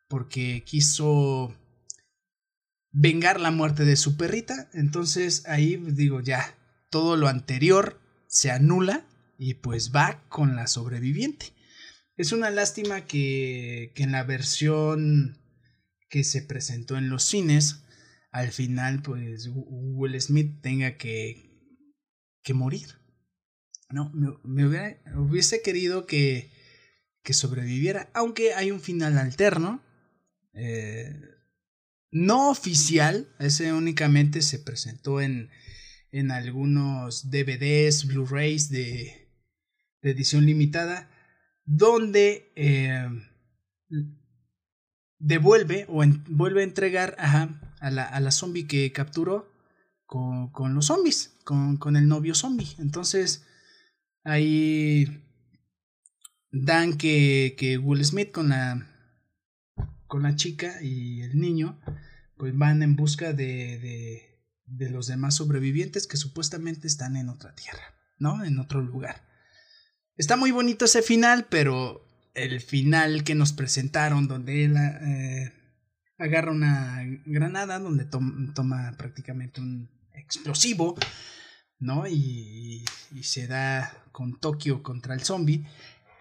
porque 0.08 0.64
quiso 0.64 1.54
vengar 2.90 3.40
la 3.40 3.50
muerte 3.50 3.84
de 3.84 3.96
su 3.96 4.16
perrita. 4.16 4.68
Entonces 4.72 5.46
ahí 5.46 5.76
digo, 5.76 6.20
ya, 6.20 6.56
todo 6.90 7.16
lo 7.16 7.28
anterior 7.28 8.00
se 8.26 8.50
anula 8.50 9.06
y 9.38 9.54
pues 9.54 9.92
va 9.94 10.22
con 10.28 10.56
la 10.56 10.66
sobreviviente. 10.66 11.52
Es 12.16 12.32
una 12.32 12.50
lástima 12.50 13.06
que, 13.06 13.92
que 13.94 14.02
en 14.02 14.12
la 14.12 14.24
versión 14.24 15.38
que 16.08 16.24
se 16.24 16.42
presentó 16.42 16.96
en 16.96 17.10
los 17.10 17.22
cines, 17.22 17.84
al 18.32 18.50
final 18.50 19.02
pues 19.02 19.50
Will 19.52 20.20
Smith 20.20 20.60
tenga 20.60 20.96
que, 20.96 21.48
que 22.42 22.54
morir. 22.54 22.88
No, 23.90 24.10
me, 24.12 24.98
hubiese 25.16 25.62
querido 25.62 26.06
que, 26.06 26.50
que 27.22 27.32
sobreviviera, 27.32 28.10
aunque 28.14 28.52
hay 28.54 28.70
un 28.70 28.80
final 28.80 29.16
alterno, 29.16 29.82
eh, 30.58 31.14
no 32.10 32.50
oficial, 32.50 33.28
ese 33.38 33.72
únicamente 33.72 34.42
se 34.42 34.58
presentó 34.58 35.20
en, 35.20 35.50
en 36.10 36.30
algunos 36.30 37.30
DVDs, 37.30 38.06
Blu-rays 38.06 38.70
de, 38.70 39.28
edición 40.02 40.46
limitada, 40.46 41.10
donde 41.64 42.50
eh, 42.56 43.08
devuelve 45.18 45.84
o 45.88 46.02
vuelve 46.28 46.62
a 46.62 46.64
entregar 46.64 47.14
a 47.18 47.90
la, 47.90 48.04
a 48.04 48.20
la 48.20 48.30
zombie 48.30 48.66
que 48.66 48.90
capturó 48.92 49.52
con, 50.06 50.50
con 50.50 50.74
los 50.74 50.86
zombies, 50.86 51.36
con, 51.44 51.76
con, 51.76 51.96
el 51.96 52.08
novio 52.08 52.34
zombie. 52.34 52.74
Entonces, 52.78 53.44
ahí 54.24 55.22
dan 56.50 56.96
que, 56.96 57.54
que 57.58 57.76
Will 57.76 58.04
Smith 58.04 58.32
con 58.32 58.48
la, 58.48 58.87
con 60.08 60.24
la 60.24 60.34
chica 60.34 60.82
y 60.82 61.22
el 61.22 61.38
niño, 61.38 61.78
pues 62.36 62.56
van 62.56 62.82
en 62.82 62.96
busca 62.96 63.32
de, 63.32 63.78
de, 63.78 64.42
de 64.64 64.90
los 64.90 65.06
demás 65.06 65.36
sobrevivientes 65.36 66.06
que 66.06 66.16
supuestamente 66.16 66.86
están 66.86 67.16
en 67.16 67.28
otra 67.28 67.54
tierra, 67.54 67.94
¿no? 68.18 68.44
En 68.44 68.58
otro 68.58 68.80
lugar. 68.80 69.22
Está 70.16 70.36
muy 70.36 70.50
bonito 70.50 70.86
ese 70.86 71.02
final, 71.02 71.46
pero 71.48 72.04
el 72.34 72.60
final 72.60 73.24
que 73.24 73.34
nos 73.34 73.52
presentaron, 73.52 74.28
donde 74.28 74.64
él 74.64 74.76
eh, 74.76 75.52
agarra 76.18 76.50
una 76.50 77.02
granada 77.26 77.78
donde 77.78 78.04
toma 78.04 78.94
prácticamente 78.96 79.60
un 79.60 79.88
explosivo, 80.14 80.96
¿no? 81.78 82.06
Y, 82.06 82.84
y, 83.12 83.22
se 83.22 83.46
da 83.46 84.04
con 84.12 84.40
Tokio 84.40 84.82
contra 84.82 85.14
el 85.14 85.20
zombie, 85.20 85.64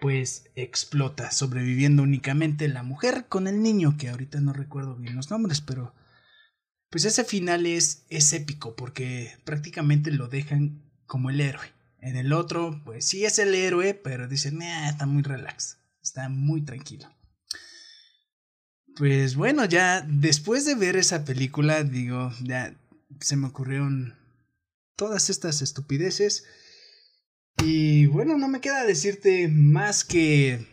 pues 0.00 0.50
explota, 0.54 1.30
sobreviviendo 1.30 2.02
únicamente 2.02 2.68
la 2.68 2.82
mujer 2.82 3.26
con 3.28 3.46
el 3.46 3.62
niño, 3.62 3.96
que 3.98 4.08
ahorita 4.08 4.40
no 4.40 4.52
recuerdo 4.52 4.94
bien 4.96 5.16
los 5.16 5.30
nombres, 5.30 5.60
pero 5.60 5.94
pues 6.90 7.04
ese 7.04 7.24
final 7.24 7.66
es, 7.66 8.04
es 8.08 8.32
épico 8.32 8.76
porque 8.76 9.36
prácticamente 9.44 10.10
lo 10.10 10.28
dejan 10.28 10.82
como 11.06 11.30
el 11.30 11.40
héroe. 11.40 11.72
En 12.00 12.16
el 12.16 12.32
otro, 12.32 12.80
pues 12.84 13.04
sí 13.04 13.24
es 13.24 13.38
el 13.38 13.54
héroe, 13.54 13.94
pero 13.94 14.28
dicen, 14.28 14.62
está 14.62 15.04
muy 15.06 15.22
relax, 15.22 15.78
está 16.00 16.28
muy 16.28 16.62
tranquilo. 16.62 17.12
Pues 18.96 19.36
bueno, 19.36 19.64
ya 19.64 20.00
después 20.00 20.64
de 20.64 20.74
ver 20.74 20.96
esa 20.96 21.24
película, 21.24 21.82
digo, 21.84 22.32
ya 22.42 22.74
se 23.20 23.36
me 23.36 23.48
ocurrieron 23.48 24.16
todas 24.96 25.30
estas 25.30 25.62
estupideces. 25.62 26.44
Y 27.64 28.06
bueno, 28.06 28.38
no 28.38 28.48
me 28.48 28.60
queda 28.60 28.84
decirte 28.84 29.48
más 29.48 30.04
que 30.04 30.66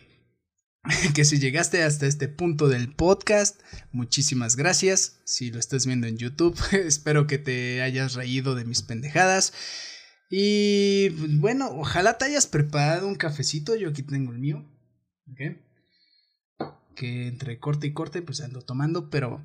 que 1.15 1.25
si 1.25 1.39
llegaste 1.39 1.83
hasta 1.83 2.05
este 2.05 2.27
punto 2.27 2.67
del 2.67 2.93
podcast, 2.93 3.61
muchísimas 3.91 4.55
gracias. 4.55 5.19
Si 5.25 5.51
lo 5.51 5.59
estás 5.59 5.86
viendo 5.86 6.07
en 6.07 6.17
YouTube, 6.17 6.57
espero 6.71 7.27
que 7.27 7.38
te 7.38 7.81
hayas 7.81 8.13
reído 8.13 8.55
de 8.55 8.65
mis 8.65 8.81
pendejadas. 8.81 9.53
Y 10.29 11.09
bueno, 11.39 11.69
ojalá 11.71 12.17
te 12.17 12.25
hayas 12.25 12.47
preparado 12.47 13.07
un 13.07 13.15
cafecito. 13.15 13.75
Yo 13.75 13.89
aquí 13.89 14.03
tengo 14.03 14.31
el 14.31 14.39
mío. 14.39 14.65
que 16.95 17.27
entre 17.27 17.59
corte 17.59 17.88
y 17.88 17.93
corte 17.93 18.21
pues 18.21 18.41
ando 18.41 18.61
tomando, 18.61 19.09
pero 19.09 19.43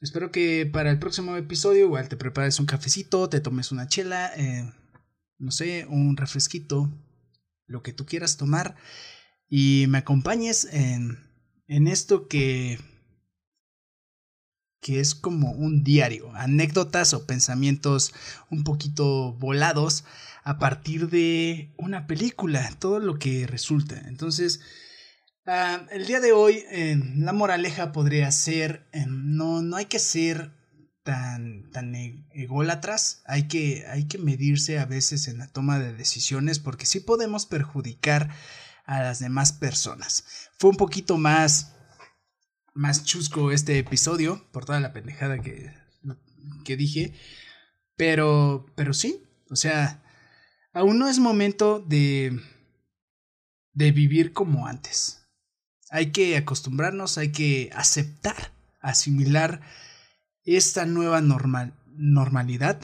espero 0.00 0.30
que 0.30 0.68
para 0.70 0.90
el 0.90 0.98
próximo 0.98 1.36
episodio 1.36 1.86
igual 1.86 2.08
te 2.08 2.16
prepares 2.16 2.60
un 2.60 2.66
cafecito, 2.66 3.28
te 3.28 3.40
tomes 3.40 3.72
una 3.72 3.88
chela, 3.88 4.30
eh, 4.36 4.70
no 5.40 5.50
sé, 5.50 5.86
un 5.88 6.16
refresquito, 6.16 6.88
lo 7.66 7.82
que 7.82 7.92
tú 7.92 8.06
quieras 8.06 8.36
tomar 8.36 8.76
y 9.48 9.86
me 9.88 9.98
acompañes 9.98 10.68
en, 10.72 11.18
en 11.66 11.88
esto 11.88 12.28
que 12.28 12.78
que 14.80 15.00
es 15.00 15.14
como 15.14 15.52
un 15.52 15.84
diario, 15.84 16.32
anécdotas 16.34 17.12
o 17.12 17.26
pensamientos 17.26 18.14
un 18.50 18.64
poquito 18.64 19.34
volados 19.34 20.04
a 20.42 20.58
partir 20.58 21.10
de 21.10 21.74
una 21.76 22.06
película, 22.06 22.70
todo 22.78 22.98
lo 22.98 23.18
que 23.18 23.46
resulta. 23.46 24.00
Entonces, 24.06 24.60
ah, 25.46 25.86
el 25.90 26.06
día 26.06 26.20
de 26.20 26.32
hoy, 26.32 26.64
la 27.16 27.32
moraleja 27.32 27.92
podría 27.92 28.30
ser, 28.32 28.88
no, 29.06 29.60
no 29.60 29.76
hay 29.76 29.84
que 29.86 29.98
ser 29.98 30.50
tan, 31.02 31.70
tan 31.70 31.94
e, 31.94 32.26
ególatras, 32.32 33.22
hay 33.26 33.48
que, 33.48 33.86
hay 33.88 34.06
que 34.06 34.18
medirse 34.18 34.78
a 34.78 34.86
veces 34.86 35.28
en 35.28 35.38
la 35.38 35.48
toma 35.48 35.78
de 35.78 35.92
decisiones 35.92 36.58
porque 36.58 36.86
sí 36.86 37.00
podemos 37.00 37.46
perjudicar 37.46 38.30
a 38.84 39.02
las 39.02 39.18
demás 39.18 39.52
personas. 39.52 40.50
Fue 40.58 40.70
un 40.70 40.76
poquito 40.76 41.16
más, 41.16 41.74
más 42.74 43.04
chusco 43.04 43.52
este 43.52 43.78
episodio 43.78 44.46
por 44.52 44.64
toda 44.64 44.80
la 44.80 44.92
pendejada 44.92 45.40
que, 45.40 45.72
que 46.64 46.76
dije, 46.76 47.14
pero, 47.96 48.66
pero 48.76 48.94
sí, 48.94 49.22
o 49.50 49.56
sea, 49.56 50.02
aún 50.72 50.98
no 50.98 51.08
es 51.08 51.18
momento 51.18 51.80
de, 51.80 52.40
de 53.72 53.92
vivir 53.92 54.32
como 54.32 54.66
antes. 54.66 55.28
Hay 55.90 56.12
que 56.12 56.36
acostumbrarnos, 56.36 57.18
hay 57.18 57.32
que 57.32 57.70
aceptar, 57.74 58.52
asimilar 58.80 59.60
esta 60.56 60.86
nueva 60.86 61.20
normal, 61.20 61.74
normalidad 61.96 62.80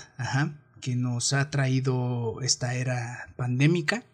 que 0.80 0.96
nos 0.96 1.32
ha 1.32 1.50
traído 1.50 2.40
esta 2.42 2.74
era 2.74 3.32
pandémica, 3.36 4.04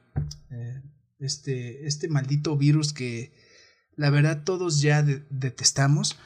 eh, 0.51 0.83
este, 1.19 1.87
este 1.87 2.09
maldito 2.09 2.57
virus 2.57 2.93
que 2.93 3.33
la 3.97 4.11
verdad 4.11 4.45
todos 4.45 4.81
ya 4.81 5.03
detestamos, 5.03 6.19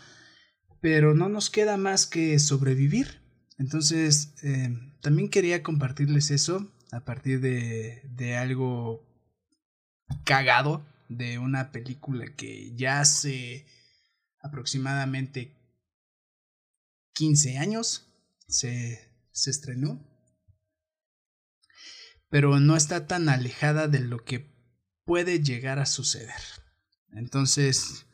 pero 0.80 1.14
no 1.14 1.28
nos 1.28 1.50
queda 1.50 1.76
más 1.76 2.06
que 2.06 2.38
sobrevivir. 2.38 3.22
Entonces, 3.58 4.34
eh, 4.42 4.68
también 5.00 5.28
quería 5.30 5.62
compartirles 5.62 6.30
eso 6.30 6.70
a 6.92 7.00
partir 7.00 7.40
de, 7.40 8.02
de 8.10 8.36
algo 8.36 9.04
cagado 10.24 10.86
de 11.08 11.38
una 11.38 11.72
película 11.72 12.26
que 12.36 12.74
ya 12.76 13.00
hace 13.00 13.66
aproximadamente 14.40 15.55
15 17.16 17.56
años 17.56 18.06
se, 18.46 19.10
se 19.32 19.50
estrenó, 19.50 20.06
pero 22.28 22.60
no 22.60 22.76
está 22.76 23.06
tan 23.06 23.28
alejada 23.30 23.88
de 23.88 24.00
lo 24.00 24.24
que 24.24 24.54
puede 25.04 25.42
llegar 25.42 25.78
a 25.78 25.86
suceder. 25.86 26.40
Entonces, 27.12 28.06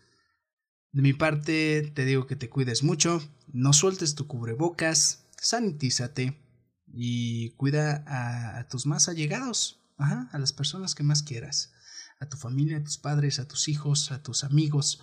de 0.92 1.02
mi 1.02 1.12
parte, 1.12 1.90
te 1.94 2.04
digo 2.04 2.28
que 2.28 2.36
te 2.36 2.48
cuides 2.48 2.84
mucho, 2.84 3.20
no 3.48 3.72
sueltes 3.72 4.14
tu 4.14 4.28
cubrebocas, 4.28 5.26
sanitízate 5.36 6.40
y 6.86 7.50
cuida 7.56 8.04
a, 8.06 8.68
tus 8.68 8.86
más 8.86 9.08
allegados, 9.08 9.80
a 9.96 10.38
las 10.38 10.52
personas 10.52 10.94
que 10.94 11.02
más 11.02 11.24
quieras, 11.24 11.72
a 12.20 12.28
tu 12.28 12.36
familia, 12.36 12.78
a 12.78 12.84
tus 12.84 12.98
padres, 12.98 13.40
a 13.40 13.48
tus 13.48 13.66
hijos, 13.66 14.12
a 14.12 14.22
tus 14.22 14.44
amigos, 14.44 15.00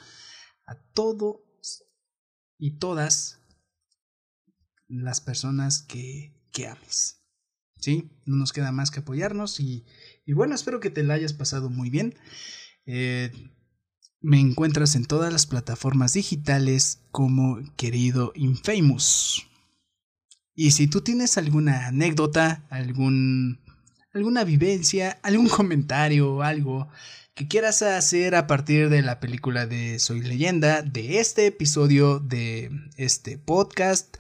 a 0.66 0.76
todos 0.93 1.41
y 2.58 2.78
todas 2.78 3.39
las 4.90 5.22
personas 5.22 5.84
que, 5.84 6.34
que 6.52 6.68
ames. 6.68 7.24
¿Sí? 7.78 8.12
No 8.26 8.36
nos 8.36 8.52
queda 8.52 8.74
más 8.74 8.92
que 8.92 9.00
apoyarnos 9.00 9.62
y, 9.62 9.86
y 10.26 10.34
bueno, 10.34 10.54
espero 10.54 10.82
que 10.82 10.90
te 10.90 11.04
la 11.04 11.14
hayas 11.14 11.32
pasado 11.32 11.70
muy 11.70 11.90
bien. 11.90 12.16
Eh, 12.86 13.32
me 14.22 14.40
encuentras 14.40 14.96
en 14.96 15.06
todas 15.06 15.32
las 15.32 15.46
plataformas 15.46 16.14
digitales 16.14 17.00
como 17.12 17.60
querido 17.78 18.34
Infamous. 18.36 19.48
Y 20.54 20.72
si 20.72 20.88
tú 20.88 21.00
tienes 21.00 21.38
alguna 21.38 21.88
anécdota, 21.88 22.66
algún, 22.70 23.62
alguna 24.14 24.44
vivencia, 24.44 25.20
algún 25.24 25.48
comentario 25.50 26.36
o 26.36 26.42
algo 26.42 26.90
que 27.34 27.48
quieras 27.48 27.82
hacer 27.82 28.36
a 28.36 28.48
partir 28.48 28.90
de 28.90 29.02
la 29.02 29.22
película 29.22 29.66
de 29.66 29.98
Soy 30.00 30.20
leyenda, 30.20 30.82
de 30.82 31.20
este 31.20 31.46
episodio 31.46 32.20
de 32.20 32.70
este 32.98 33.38
podcast 33.38 34.18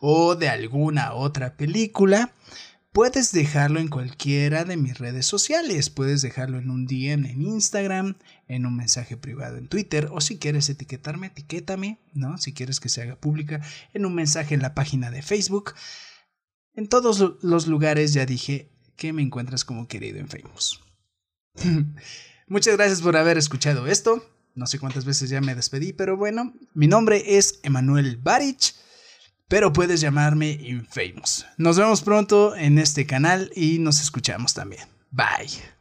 o 0.00 0.34
de 0.34 0.48
alguna 0.48 1.12
otra 1.12 1.56
película, 1.56 2.32
puedes 2.92 3.32
dejarlo 3.32 3.78
en 3.78 3.88
cualquiera 3.88 4.64
de 4.64 4.76
mis 4.76 4.98
redes 4.98 5.26
sociales. 5.26 5.90
Puedes 5.90 6.22
dejarlo 6.22 6.58
en 6.58 6.70
un 6.70 6.86
DM 6.86 7.26
en 7.26 7.42
Instagram, 7.42 8.16
en 8.48 8.66
un 8.66 8.76
mensaje 8.76 9.16
privado 9.16 9.58
en 9.58 9.68
Twitter, 9.68 10.08
o 10.10 10.20
si 10.20 10.38
quieres 10.38 10.68
etiquetarme, 10.70 11.28
etiquétame, 11.28 12.00
¿no? 12.14 12.38
Si 12.38 12.52
quieres 12.52 12.80
que 12.80 12.88
se 12.88 13.02
haga 13.02 13.16
pública, 13.16 13.60
en 13.92 14.06
un 14.06 14.14
mensaje 14.14 14.54
en 14.54 14.62
la 14.62 14.74
página 14.74 15.10
de 15.10 15.22
Facebook. 15.22 15.74
En 16.74 16.88
todos 16.88 17.36
los 17.42 17.66
lugares 17.66 18.14
ya 18.14 18.24
dije 18.26 18.72
que 18.96 19.12
me 19.12 19.22
encuentras 19.22 19.64
como 19.64 19.86
querido 19.86 20.18
en 20.18 20.28
Famous. 20.28 20.80
Muchas 22.46 22.76
gracias 22.76 23.02
por 23.02 23.16
haber 23.16 23.38
escuchado 23.38 23.86
esto. 23.86 24.24
No 24.54 24.66
sé 24.66 24.78
cuántas 24.78 25.04
veces 25.04 25.30
ya 25.30 25.40
me 25.40 25.54
despedí, 25.54 25.92
pero 25.92 26.16
bueno, 26.16 26.54
mi 26.74 26.88
nombre 26.88 27.36
es 27.36 27.60
Emanuel 27.62 28.16
Barich 28.16 28.74
pero 29.50 29.72
puedes 29.72 30.00
llamarme 30.00 30.52
Infamous. 30.62 31.44
Nos 31.58 31.76
vemos 31.76 32.02
pronto 32.02 32.54
en 32.54 32.78
este 32.78 33.04
canal 33.04 33.50
y 33.56 33.80
nos 33.80 34.00
escuchamos 34.00 34.54
también. 34.54 34.84
Bye. 35.10 35.60